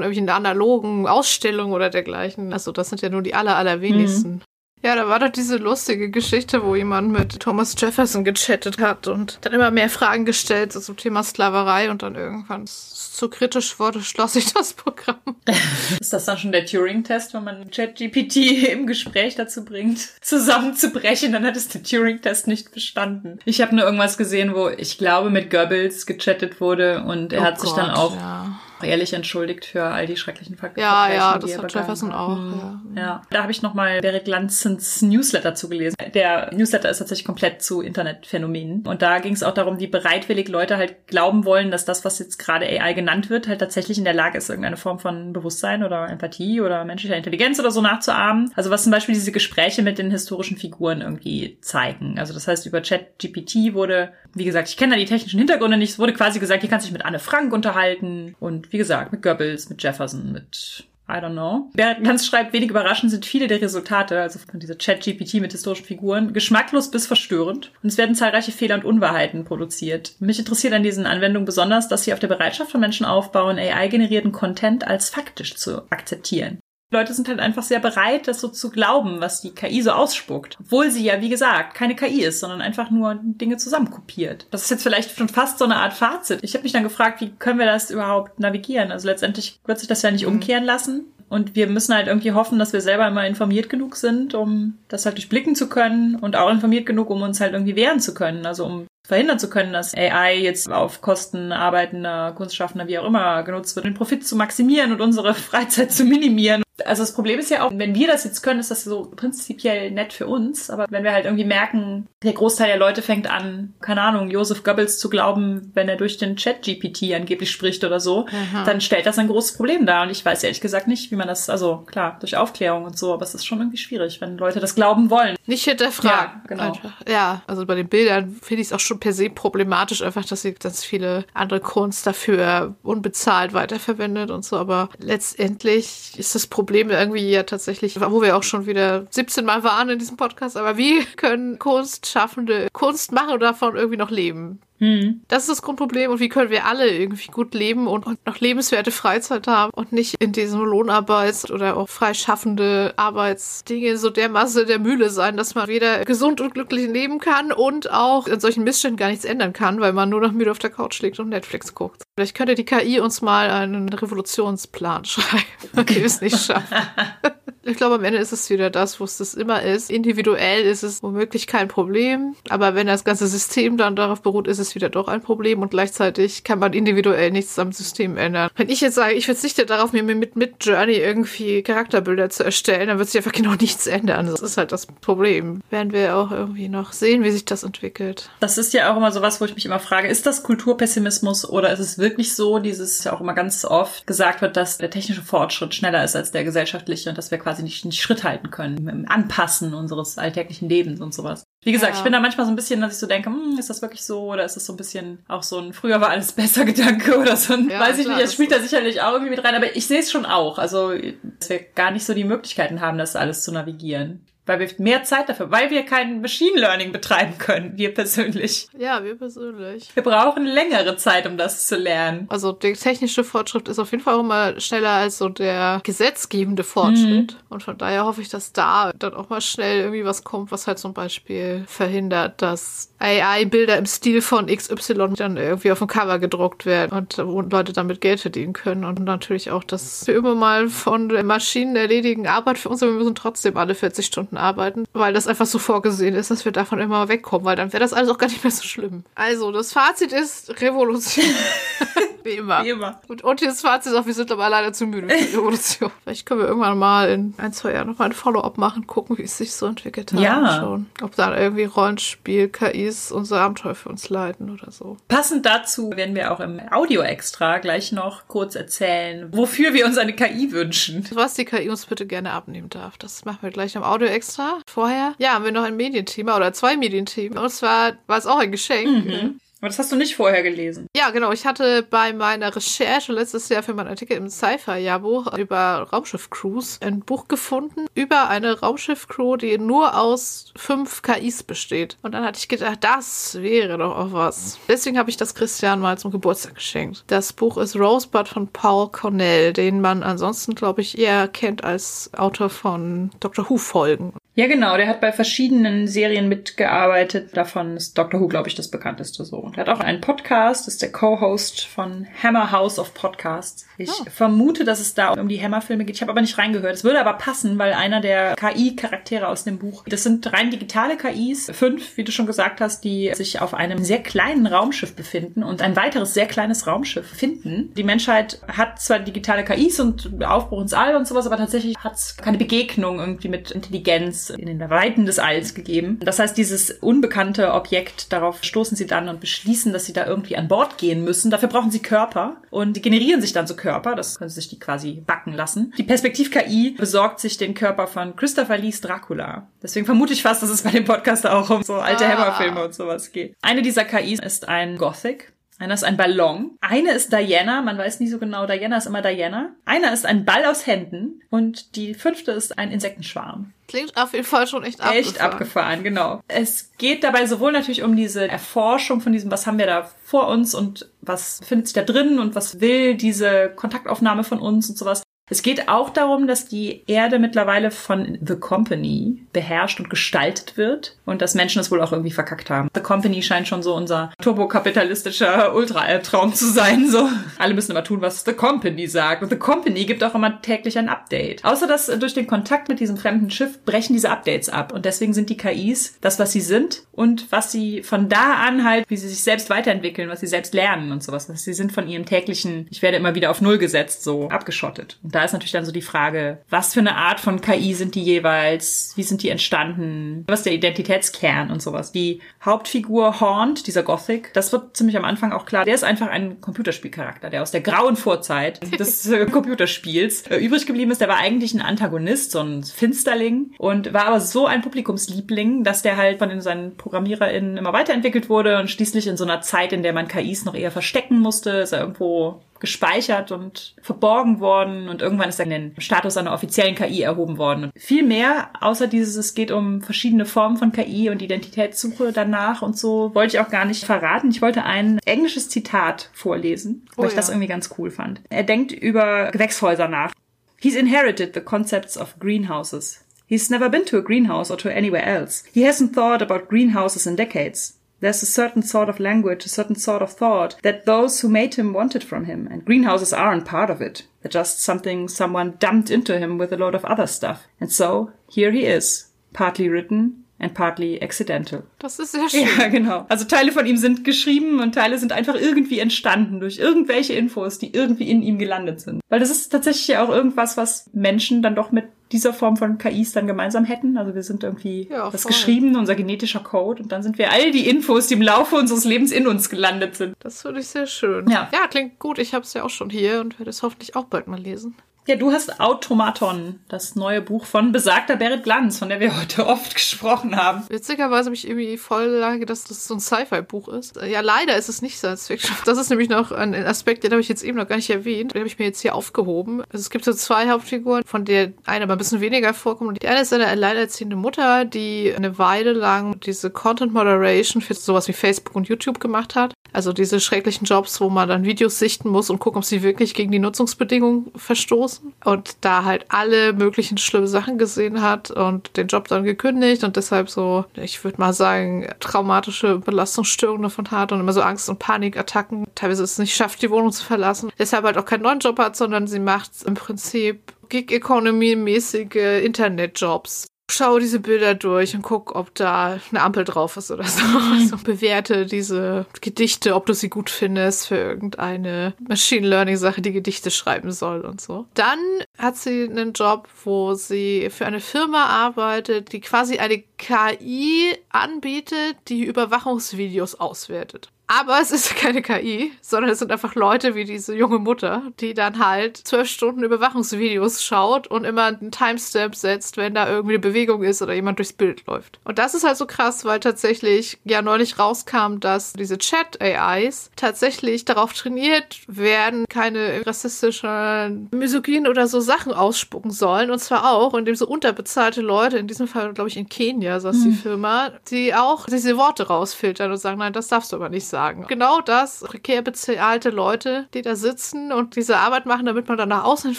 [0.00, 4.36] irgendwelchen analogen Ausstellungen oder dergleichen, also das sind ja nur die aller, allerwenigsten.
[4.36, 4.40] Mhm.
[4.82, 9.38] Ja, da war doch diese lustige Geschichte, wo jemand mit Thomas Jefferson gechattet hat und
[9.42, 14.00] dann immer mehr Fragen gestellt so zum Thema Sklaverei und dann irgendwann zu kritisch wurde,
[14.02, 15.20] schloss ich das Programm.
[16.00, 21.46] Ist das dann schon der Turing-Test, wenn man ChatGPT im Gespräch dazu bringt, zusammenzubrechen, dann
[21.46, 23.38] hat es den Turing-Test nicht bestanden.
[23.44, 27.44] Ich habe nur irgendwas gesehen, wo ich glaube mit Goebbels gechattet wurde und er oh
[27.44, 30.84] hat sich Gott, dann auch ja ehrlich entschuldigt für all die schrecklichen Faktoren.
[30.84, 32.36] Ja, ja, das hat Jefferson auch.
[32.36, 32.92] Hm.
[32.96, 33.02] Ja.
[33.02, 33.22] ja.
[33.30, 35.96] da habe ich nochmal Berit Lanzens Newsletter zugelesen.
[36.14, 38.86] Der Newsletter ist tatsächlich komplett zu Internetphänomenen.
[38.86, 42.18] Und da ging es auch darum, wie bereitwillig Leute halt glauben wollen, dass das, was
[42.18, 45.84] jetzt gerade AI genannt wird, halt tatsächlich in der Lage ist, irgendeine Form von Bewusstsein
[45.84, 48.52] oder Empathie oder menschlicher Intelligenz oder so nachzuahmen.
[48.54, 52.18] Also was zum Beispiel diese Gespräche mit den historischen Figuren irgendwie zeigen.
[52.18, 55.90] Also das heißt, über ChatGPT wurde, wie gesagt, ich kenne da die technischen Hintergründe nicht,
[55.90, 59.12] es wurde quasi gesagt, hier kannst du dich mit Anne Frank unterhalten und wie gesagt,
[59.12, 61.68] mit Goebbels, mit Jefferson, mit I don't know.
[61.74, 65.84] Bernd Lanz schreibt, wenig überraschend sind viele der Resultate, also von dieser Chat-GPT mit historischen
[65.84, 67.70] Figuren, geschmacklos bis verstörend.
[67.82, 70.14] Und es werden zahlreiche Fehler und Unwahrheiten produziert.
[70.20, 74.32] Mich interessiert an diesen Anwendungen besonders, dass sie auf der Bereitschaft von Menschen aufbauen, AI-generierten
[74.32, 76.60] Content als faktisch zu akzeptieren.
[76.92, 80.58] Leute sind halt einfach sehr bereit, das so zu glauben, was die KI so ausspuckt.
[80.60, 84.46] Obwohl sie ja, wie gesagt, keine KI ist, sondern einfach nur Dinge zusammenkopiert.
[84.50, 86.40] Das ist jetzt vielleicht schon fast so eine Art Fazit.
[86.42, 88.92] Ich habe mich dann gefragt, wie können wir das überhaupt navigieren?
[88.92, 90.34] Also letztendlich wird sich das ja nicht mhm.
[90.34, 91.06] umkehren lassen.
[91.28, 95.06] Und wir müssen halt irgendwie hoffen, dass wir selber immer informiert genug sind, um das
[95.06, 98.44] halt durchblicken zu können und auch informiert genug, um uns halt irgendwie wehren zu können.
[98.44, 103.42] Also um verhindern zu können, dass AI jetzt auf Kosten arbeitender Kunstschaffender, wie auch immer,
[103.44, 106.62] genutzt wird, den Profit zu maximieren und unsere Freizeit zu minimieren.
[106.86, 109.90] Also das Problem ist ja auch, wenn wir das jetzt können, ist das so prinzipiell
[109.90, 110.70] nett für uns.
[110.70, 114.62] Aber wenn wir halt irgendwie merken, der Großteil der Leute fängt an, keine Ahnung, Joseph
[114.62, 118.64] Goebbels zu glauben, wenn er durch den Chat-GPT angeblich spricht oder so, Aha.
[118.64, 120.04] dann stellt das ein großes Problem dar.
[120.04, 123.12] Und ich weiß ehrlich gesagt nicht, wie man das, also klar, durch Aufklärung und so,
[123.12, 125.36] aber es ist schon irgendwie schwierig, wenn Leute das glauben wollen.
[125.46, 126.42] Nicht hinterfragen.
[126.42, 126.62] Ja, genau.
[126.68, 126.92] Einfach.
[127.08, 130.42] Ja, also bei den Bildern finde ich es auch schon per se problematisch, einfach, dass
[130.42, 134.56] sie ganz viele andere Kunst dafür unbezahlt weiterverwendet und so.
[134.56, 139.44] Aber letztendlich ist das Problem, Problem irgendwie ja tatsächlich, wo wir auch schon wieder 17
[139.44, 144.10] Mal waren in diesem Podcast, aber wie können Kunstschaffende Kunst machen und davon irgendwie noch
[144.10, 144.58] leben?
[144.82, 145.22] Hm.
[145.28, 146.10] Das ist das Grundproblem.
[146.10, 149.92] Und wie können wir alle irgendwie gut leben und, und noch lebenswerte Freizeit haben und
[149.92, 155.54] nicht in diesem Lohnarbeits- oder auch freischaffende Arbeitsdinge so der Masse der Mühle sein, dass
[155.54, 159.52] man weder gesund und glücklich leben kann und auch in solchen Missständen gar nichts ändern
[159.52, 162.02] kann, weil man nur noch müde auf der Couch liegt und Netflix guckt.
[162.16, 166.76] Vielleicht könnte die KI uns mal einen Revolutionsplan schreiben, wie wir es nicht schaffen.
[167.64, 169.90] Ich glaube, am Ende ist es wieder das, wo es das immer ist.
[169.90, 174.58] Individuell ist es womöglich kein Problem, aber wenn das ganze System dann darauf beruht, ist
[174.58, 178.50] es wieder doch ein Problem und gleichzeitig kann man individuell nichts am System ändern.
[178.56, 182.88] Wenn ich jetzt sage, ich verzichte darauf, mir mit, mit Journey irgendwie Charakterbilder zu erstellen,
[182.88, 184.26] dann wird sich einfach genau nichts ändern.
[184.26, 185.60] Das ist halt das Problem.
[185.70, 188.30] Werden wir auch irgendwie noch sehen, wie sich das entwickelt.
[188.40, 191.48] Das ist ja auch immer so was, wo ich mich immer frage, ist das Kulturpessimismus
[191.48, 194.90] oder ist es wirklich so, dieses ja auch immer ganz oft gesagt wird, dass der
[194.90, 198.24] technische Fortschritt schneller ist als der gesellschaftliche und dass wir quasi quasi nicht, nicht Schritt
[198.24, 201.44] halten können im Anpassen unseres alltäglichen Lebens und sowas.
[201.64, 201.98] Wie gesagt, ja.
[201.98, 204.04] ich bin da manchmal so ein bisschen, dass ich so denke, hm, ist das wirklich
[204.04, 207.18] so oder ist das so ein bisschen auch so ein früher war alles besser Gedanke
[207.18, 209.44] oder so ein, ja, weiß ich klar, nicht, das spielt da sicherlich auch irgendwie mit
[209.44, 210.92] rein, aber ich sehe es schon auch, also
[211.38, 215.04] dass wir gar nicht so die Möglichkeiten haben, das alles zu navigieren weil wir mehr
[215.04, 218.68] Zeit dafür, weil wir kein Machine Learning betreiben können, wir persönlich.
[218.76, 219.94] Ja, wir persönlich.
[219.94, 222.26] Wir brauchen längere Zeit, um das zu lernen.
[222.28, 226.64] Also der technische Fortschritt ist auf jeden Fall auch immer schneller als so der gesetzgebende
[226.64, 227.32] Fortschritt.
[227.32, 227.38] Mhm.
[227.50, 230.66] Und von daher hoffe ich, dass da dann auch mal schnell irgendwie was kommt, was
[230.66, 236.18] halt zum Beispiel verhindert, dass AI-Bilder im Stil von XY dann irgendwie auf dem Cover
[236.18, 238.84] gedruckt werden und, und Leute damit Geld verdienen können.
[238.84, 242.98] Und natürlich auch, dass wir immer mal von Maschinen erledigen Arbeit für uns, aber wir
[242.98, 246.52] müssen trotzdem alle 40 Stunden Stunden arbeiten, weil das einfach so vorgesehen ist, dass wir
[246.52, 249.04] davon immer wegkommen, weil dann wäre das alles auch gar nicht mehr so schlimm.
[249.14, 251.24] Also, das Fazit ist Revolution.
[252.24, 252.64] Wie immer.
[252.64, 253.00] Wie immer.
[253.08, 255.90] Und, das Fazit ist auch, wir sind aber leider zu müde für die Revolution.
[256.04, 259.22] Vielleicht können wir irgendwann mal in ein, zwei Jahren nochmal ein Follow-up machen, gucken, wie
[259.22, 260.20] es sich so entwickelt hat.
[260.20, 260.60] Ja.
[260.60, 264.98] Schauen, ob dann irgendwie Rollenspiel, KIs unser Abenteuer für uns leiten oder so.
[265.08, 270.12] Passend dazu werden wir auch im Audio-Extra gleich noch kurz erzählen, wofür wir uns eine
[270.12, 271.04] KI wünschen.
[271.12, 272.96] Was die KI uns bitte gerne abnehmen darf.
[272.98, 274.60] Das machen wir gleich im Audio-Extra extra.
[274.66, 277.38] Vorher, ja, haben wir noch ein Medienthema oder zwei Medienthemen.
[277.38, 279.06] Und zwar war es auch ein Geschenk.
[279.06, 279.40] Mhm.
[279.62, 280.88] Aber das hast du nicht vorher gelesen.
[280.96, 281.30] Ja, genau.
[281.30, 286.98] Ich hatte bei meiner Recherche letztes Jahr für meinen Artikel im Sci-Fi-Jahrbuch über Raumschiff-Crews ein
[286.98, 291.96] Buch gefunden über eine Raumschiff-Crew, die nur aus fünf KIs besteht.
[292.02, 294.58] Und dann hatte ich gedacht, das wäre doch auch was.
[294.66, 297.04] Deswegen habe ich das Christian mal zum Geburtstag geschenkt.
[297.06, 302.10] Das Buch ist Rosebud von Paul Cornell, den man ansonsten, glaube ich, eher kennt als
[302.16, 304.12] Autor von Doctor Who-Folgen.
[304.34, 304.78] Ja, genau.
[304.78, 307.36] Der hat bei verschiedenen Serien mitgearbeitet.
[307.36, 309.52] Davon ist Doctor Who, glaube ich, das bekannteste so.
[309.54, 313.66] Er hat auch einen Podcast, ist der Co-Host von Hammer House of Podcasts.
[313.76, 314.04] Ich oh.
[314.10, 315.96] vermute, dass es da um die Hammer-Filme geht.
[315.96, 316.74] Ich habe aber nicht reingehört.
[316.74, 320.96] Es würde aber passen, weil einer der KI-Charaktere aus dem Buch, das sind rein digitale
[320.96, 325.42] KIs, fünf, wie du schon gesagt hast, die sich auf einem sehr kleinen Raumschiff befinden
[325.42, 327.72] und ein weiteres sehr kleines Raumschiff finden.
[327.74, 331.96] Die Menschheit hat zwar digitale KIs und Aufbruch ins All und sowas, aber tatsächlich hat
[331.96, 335.98] es keine Begegnung irgendwie mit Intelligenz in den Weiten des Alls gegeben.
[336.00, 340.36] Das heißt, dieses unbekannte Objekt, darauf stoßen sie dann und beschließen, dass sie da irgendwie
[340.36, 341.30] an Bord gehen müssen.
[341.30, 343.94] Dafür brauchen sie Körper und die generieren sich dann so Körper.
[343.94, 345.72] Das können sie sich die quasi backen lassen.
[345.78, 349.48] Die Perspektiv-KI besorgt sich den Körper von Christopher Lees Dracula.
[349.62, 352.10] Deswegen vermute ich fast, dass es bei dem Podcast auch um so alte ah.
[352.10, 353.34] Hammerfilme und sowas geht.
[353.42, 355.32] Eine dieser KIs ist ein Gothic.
[355.62, 356.58] Einer ist ein Ballon.
[356.60, 357.62] Eine ist Diana.
[357.62, 358.46] Man weiß nie so genau.
[358.46, 359.50] Diana ist immer Diana.
[359.64, 361.22] Einer ist ein Ball aus Händen.
[361.30, 363.52] Und die fünfte ist ein Insektenschwarm.
[363.68, 365.04] Klingt auf jeden Fall schon echt abgefahren.
[365.04, 366.20] Echt abgefahren, genau.
[366.26, 370.26] Es geht dabei sowohl natürlich um diese Erforschung von diesem, was haben wir da vor
[370.26, 374.76] uns und was findet sich da drin und was will diese Kontaktaufnahme von uns und
[374.76, 375.04] sowas.
[375.32, 380.98] Es geht auch darum, dass die Erde mittlerweile von The Company beherrscht und gestaltet wird
[381.06, 382.68] und dass Menschen es wohl auch irgendwie verkackt haben.
[382.74, 386.90] The Company scheint schon so unser turbokapitalistischer Ultra-Albtraum zu sein.
[386.90, 387.08] So,
[387.38, 389.22] alle müssen immer tun, was The Company sagt.
[389.22, 391.42] Und The Company gibt auch immer täglich ein Update.
[391.46, 395.14] Außer dass durch den Kontakt mit diesem fremden Schiff brechen diese Updates ab und deswegen
[395.14, 398.98] sind die KIs das, was sie sind und was sie von da an halt, wie
[398.98, 401.26] sie sich selbst weiterentwickeln, was sie selbst lernen und sowas.
[401.26, 404.98] Sie sind von ihrem täglichen, ich werde immer wieder auf Null gesetzt, so abgeschottet.
[405.02, 407.94] Und da ist natürlich dann so die Frage, was für eine Art von KI sind
[407.94, 408.92] die jeweils?
[408.96, 410.24] Wie sind die entstanden?
[410.28, 411.92] Was ist der Identitätskern und sowas?
[411.92, 415.64] Die Hauptfigur Haunt, dieser Gothic, das wird ziemlich am Anfang auch klar.
[415.64, 420.66] Der ist einfach ein Computerspielcharakter, der aus der grauen Vorzeit des äh, Computerspiels äh, übrig
[420.66, 421.00] geblieben ist.
[421.00, 425.82] Der war eigentlich ein Antagonist, so ein Finsterling und war aber so ein Publikumsliebling, dass
[425.82, 429.82] der halt von seinen ProgrammiererInnen immer weiterentwickelt wurde und schließlich in so einer Zeit, in
[429.82, 435.02] der man KIs noch eher verstecken musste, ist er irgendwo gespeichert und verborgen worden und
[435.02, 437.64] irgendwann ist dann den Status einer offiziellen KI erhoben worden.
[437.64, 442.62] Und viel mehr, außer dieses, es geht um verschiedene Formen von KI und Identitätssuche danach
[442.62, 444.30] und so, wollte ich auch gar nicht verraten.
[444.30, 448.20] Ich wollte ein englisches Zitat vorlesen, weil oh, ich das irgendwie ganz cool fand.
[448.30, 450.12] Er denkt über Gewächshäuser nach.
[450.60, 453.04] He's inherited the concepts of greenhouses.
[453.26, 455.42] He's never been to a greenhouse or to anywhere else.
[455.52, 457.76] He hasn't thought about greenhouses in decades.
[458.02, 461.54] There's a certain sort of language, a certain sort of thought that those who made
[461.54, 464.02] him wanted from him, and greenhouses aren't part of it.
[464.20, 467.46] They're just something someone dumped into him with a load of other stuff.
[467.60, 471.62] And so, here he is, partly written and partly accidental.
[471.78, 472.48] Das ist sehr schön.
[472.58, 473.06] Ja, genau.
[473.08, 477.60] Also Teile von ihm sind geschrieben und Teile sind einfach irgendwie entstanden durch irgendwelche Infos,
[477.60, 479.00] die irgendwie in ihm gelandet sind.
[479.08, 482.78] Weil das ist tatsächlich ja auch irgendwas, was Menschen dann doch mit dieser Form von
[482.78, 483.96] KIs dann gemeinsam hätten.
[483.96, 487.50] Also wir sind irgendwie ja, das geschrieben, unser genetischer Code und dann sind wir all
[487.50, 490.14] die Infos, die im Laufe unseres Lebens in uns gelandet sind.
[490.20, 491.28] Das finde ich sehr schön.
[491.30, 492.18] Ja, ja klingt gut.
[492.18, 494.76] Ich habe es ja auch schon hier und werde es hoffentlich auch bald mal lesen.
[495.08, 499.48] Ja, du hast Automaton, das neue Buch von besagter Berit Glanz, von der wir heute
[499.48, 500.62] oft gesprochen haben.
[500.68, 503.96] Witzigerweise habe ich irgendwie voll lange dass das so ein Sci-Fi-Buch ist.
[504.00, 505.56] Ja, leider ist es nicht Science Fiction.
[505.64, 508.32] Das ist nämlich noch ein Aspekt, den habe ich jetzt eben noch gar nicht erwähnt.
[508.32, 509.62] Den habe ich mir jetzt hier aufgehoben.
[509.72, 513.02] Also es gibt so zwei Hauptfiguren, von der eine aber ein bisschen weniger vorkommt.
[513.02, 518.06] Die eine ist eine alleinerziehende Mutter, die eine Weile lang diese Content Moderation für sowas
[518.06, 519.52] wie Facebook und YouTube gemacht hat.
[519.72, 523.14] Also diese schrecklichen Jobs, wo man dann Videos sichten muss und gucken, ob sie wirklich
[523.14, 524.91] gegen die Nutzungsbedingungen verstoßen.
[525.24, 529.96] Und da halt alle möglichen schlimme Sachen gesehen hat und den Job dann gekündigt und
[529.96, 534.78] deshalb so, ich würde mal sagen, traumatische Belastungsstörungen davon hat und immer so Angst- und
[534.78, 535.66] Panikattacken.
[535.74, 537.50] Teilweise es nicht schafft, die Wohnung zu verlassen.
[537.58, 544.00] Deshalb halt auch keinen neuen Job hat, sondern sie macht im Prinzip Gig-Economy-mäßige Internetjobs schaue
[544.00, 547.22] diese Bilder durch und guck, ob da eine Ampel drauf ist oder so.
[547.24, 547.52] Mhm.
[547.52, 553.12] Also bewerte diese Gedichte, ob du sie gut findest für irgendeine Machine Learning Sache, die
[553.12, 554.66] Gedichte schreiben soll und so.
[554.74, 554.98] Dann
[555.38, 561.96] hat sie einen Job, wo sie für eine Firma arbeitet, die quasi eine KI anbietet,
[562.08, 564.10] die Überwachungsvideos auswertet.
[564.34, 568.32] Aber es ist keine KI, sondern es sind einfach Leute wie diese junge Mutter, die
[568.32, 573.40] dann halt zwölf Stunden Überwachungsvideos schaut und immer einen Timestamp setzt, wenn da irgendwie eine
[573.40, 575.20] Bewegung ist oder jemand durchs Bild läuft.
[575.24, 580.86] Und das ist halt so krass, weil tatsächlich ja neulich rauskam, dass diese Chat-AIs tatsächlich
[580.86, 586.50] darauf trainiert werden, keine rassistischen, misogyn oder so Sachen ausspucken sollen.
[586.50, 590.16] Und zwar auch, indem so unterbezahlte Leute, in diesem Fall glaube ich in Kenia, saß
[590.16, 590.24] mhm.
[590.24, 594.06] die Firma, die auch diese Worte rausfiltern und sagen, nein, das darfst du aber nicht
[594.06, 594.46] sagen sagen.
[594.48, 599.08] Genau das, prekär bezahlte Leute, die da sitzen und diese Arbeit machen, damit man dann
[599.08, 599.58] nach außen hin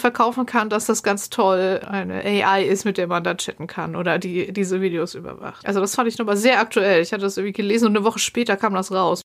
[0.00, 3.96] verkaufen kann, dass das ganz toll eine AI ist, mit der man dann chatten kann
[3.96, 5.66] oder die diese Videos überwacht.
[5.66, 7.02] Also das fand ich nochmal sehr aktuell.
[7.02, 9.22] Ich hatte das irgendwie gelesen und eine Woche später kam das raus.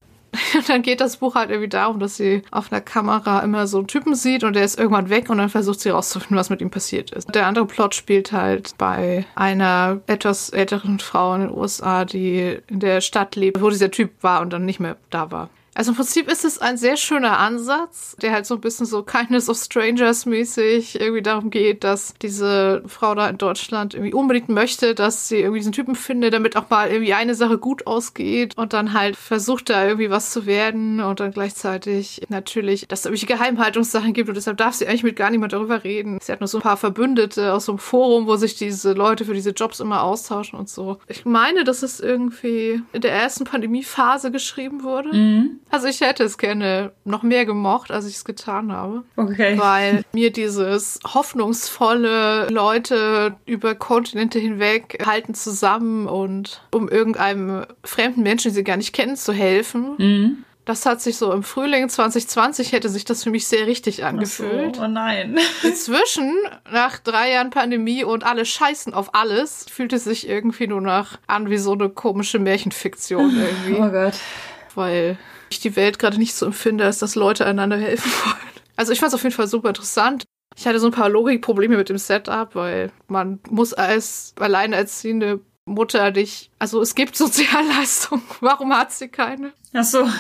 [0.54, 3.78] Und dann geht das Buch halt irgendwie darum, dass sie auf einer Kamera immer so
[3.78, 6.62] einen Typen sieht und der ist irgendwann weg und dann versucht sie herauszufinden, was mit
[6.62, 7.34] ihm passiert ist.
[7.34, 12.80] Der andere Plot spielt halt bei einer etwas älteren Frau in den USA, die in
[12.80, 15.50] der Stadt lebt, wo dieser Typ war und dann nicht mehr da war.
[15.80, 19.02] Also im Prinzip ist es ein sehr schöner Ansatz, der halt so ein bisschen so
[19.02, 24.50] Kindness of Strangers mäßig irgendwie darum geht, dass diese Frau da in Deutschland irgendwie unbedingt
[24.50, 28.58] möchte, dass sie irgendwie diesen Typen findet, damit auch mal irgendwie eine Sache gut ausgeht
[28.58, 33.06] und dann halt versucht da irgendwie was zu werden und dann gleichzeitig natürlich, dass es
[33.06, 36.20] irgendwelche Geheimhaltungssachen gibt und deshalb darf sie eigentlich mit gar niemand darüber reden.
[36.22, 39.24] Sie hat nur so ein paar Verbündete aus so einem Forum, wo sich diese Leute
[39.24, 40.98] für diese Jobs immer austauschen und so.
[41.08, 45.16] Ich meine, dass es irgendwie in der ersten Pandemiephase geschrieben wurde.
[45.16, 45.60] Mhm.
[45.70, 49.04] Also ich hätte es gerne noch mehr gemocht, als ich es getan habe.
[49.16, 49.58] Okay.
[49.58, 58.50] Weil mir dieses hoffnungsvolle Leute über Kontinente hinweg halten zusammen und um irgendeinem fremden Menschen,
[58.50, 59.96] den sie gar nicht kennen, zu helfen.
[59.98, 60.44] Mhm.
[60.70, 64.76] Das hat sich so im Frühling 2020 hätte sich das für mich sehr richtig angefühlt.
[64.76, 65.36] So, oh nein.
[65.64, 66.32] Inzwischen,
[66.72, 71.18] nach drei Jahren Pandemie und alle scheißen auf alles, fühlt es sich irgendwie nur noch
[71.26, 73.82] an wie so eine komische Märchenfiktion irgendwie.
[73.82, 74.14] Oh Gott.
[74.76, 75.18] Weil
[75.50, 78.56] ich die Welt gerade nicht so empfinde, als dass Leute einander helfen wollen.
[78.76, 80.24] Also ich fand es auf jeden Fall super interessant.
[80.56, 86.12] Ich hatte so ein paar Logikprobleme mit dem Setup, weil man muss als alleinerziehende Mutter
[86.12, 89.54] dich, also es gibt Sozialleistungen, warum hat sie keine?
[89.74, 90.08] Ach so.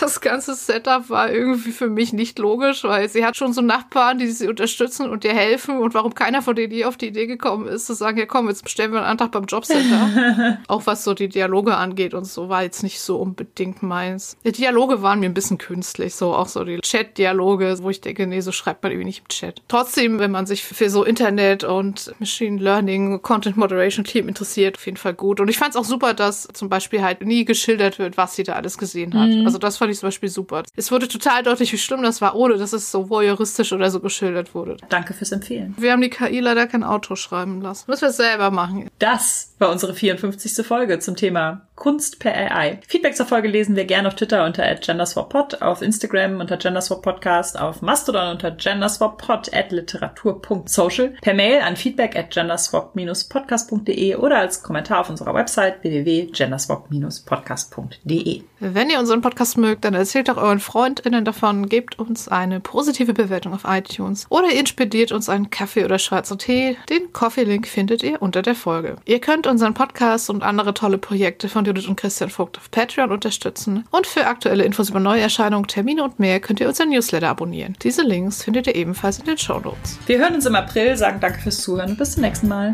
[0.00, 4.18] Das ganze Setup war irgendwie für mich nicht logisch, weil sie hat schon so Nachbarn,
[4.18, 7.26] die sie unterstützen und ihr helfen und warum keiner von denen je auf die Idee
[7.26, 10.58] gekommen ist, zu sagen, ja komm, jetzt bestellen wir einen Antrag beim Jobcenter.
[10.68, 14.36] Auch was so die Dialoge angeht und so, war jetzt nicht so unbedingt meins.
[14.44, 18.26] Die Dialoge waren mir ein bisschen künstlich, so auch so die Chat-Dialoge, wo ich denke,
[18.26, 19.62] nee, so schreibt man irgendwie nicht im Chat.
[19.68, 24.86] Trotzdem, wenn man sich für so Internet und Machine Learning, Content Moderation Team interessiert, auf
[24.86, 25.40] jeden Fall gut.
[25.40, 28.42] Und ich fand es auch super, dass zum Beispiel halt nie geschildert wird, was sie
[28.42, 29.28] da alles gesehen hat.
[29.28, 29.46] Mhm.
[29.46, 30.62] Also das fand ich zum Beispiel super.
[30.76, 34.00] Es wurde total deutlich, wie schlimm das war, ohne dass es so voyeuristisch oder so
[34.00, 34.76] geschildert wurde.
[34.88, 35.74] Danke fürs Empfehlen.
[35.78, 37.84] Wir haben die KI leider kein Auto schreiben lassen.
[37.88, 38.88] Müssen wir es selber machen.
[38.98, 40.66] Das war unsere 54.
[40.66, 42.78] Folge zum Thema Kunst per AI.
[42.86, 47.82] Feedback zur Folge lesen wir gerne auf Twitter unter @genderswappod, auf Instagram unter genderswappodcast, auf
[47.82, 55.10] Mastodon unter genderswappod at literatur.social, per Mail an feedback at genderswap-podcast.de oder als Kommentar auf
[55.10, 58.42] unserer Website www.genderswap-podcast.de.
[58.60, 63.14] Wenn ihr unseren Podcast mögt, dann erzählt doch euren FreundInnen davon, gebt uns eine positive
[63.14, 66.76] Bewertung auf iTunes oder ihr inspediert uns einen Kaffee oder schwarzen Tee.
[66.88, 68.94] Den Coffee-Link findet ihr unter der Folge.
[69.06, 73.12] Ihr könnt unseren Podcast und andere tolle Projekte von Judith und Christian Vogt auf Patreon
[73.12, 77.76] unterstützen und für aktuelle Infos über Neuerscheinungen, Termine und mehr könnt ihr unseren Newsletter abonnieren.
[77.80, 79.96] Diese Links findet ihr ebenfalls in den Show Notes.
[80.06, 82.72] Wir hören uns im April, sagen danke fürs Zuhören und bis zum nächsten Mal.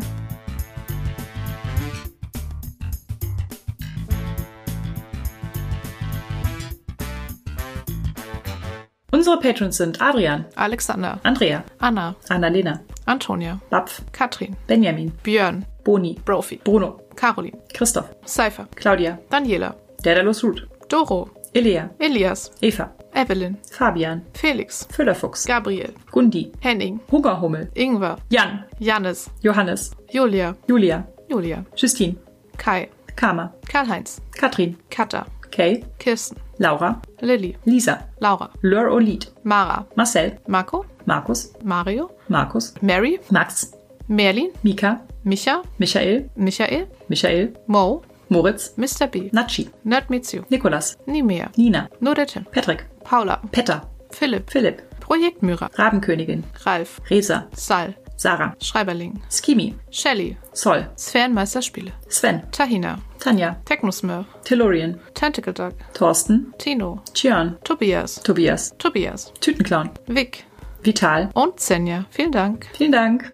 [9.11, 16.61] Unsere Patrons sind Adrian, Alexander, Andrea, Anna, Annalena, Antonia, Bapf, Katrin, Benjamin, Björn, Boni, Brophy,
[16.63, 24.87] Bruno, Caroline, Christoph, Cypher, Claudia, Daniela, Daedalus Root, Doro, Ilea, Elias, Eva, Evelyn, Fabian, Felix,
[24.89, 32.15] Füllerfuchs, Gabriel, Gundi, Henning, Hungerhummel, Ingwer, Jan, Jannis, Johannes, Julia, Julia, Julia, Justine,
[32.57, 40.37] Kai, Karma, Karl-Heinz, Katrin, Katha, Kay, Kirsten, Laura, Lilly, Lisa, Laura, Lur Olid, Mara, Marcel,
[40.47, 43.73] Marco, Markus, Mario, Markus, Mary, Max,
[44.11, 49.09] Merlin, Mika, Micha, Michael, Michael, Michael, Mo, Moritz, Mr.
[49.09, 53.81] B, Natschi, Nerd Meets You, Nikolas, Nimea, Nina, Nudetin, Patrick, Paula, Petter,
[54.11, 62.41] Philipp, Philipp, Projekt Myra, Rabenkönigin, Ralf, Resa, Sal, Sarah, Schreiberling, Skimi, Shelly, Sol, Sphärenmeisterspiele, Sven,
[62.51, 70.43] Tahina, Tanja, Technosmurf, Tellurian, Tentacle Duck, Thorsten, Tino, Tjörn, Tobias, Tobias, Tobias, Tütenclown, Vic
[70.83, 71.29] Vital.
[71.33, 72.05] und Senja.
[72.09, 72.67] Vielen Dank.
[72.73, 73.29] Vielen Dank.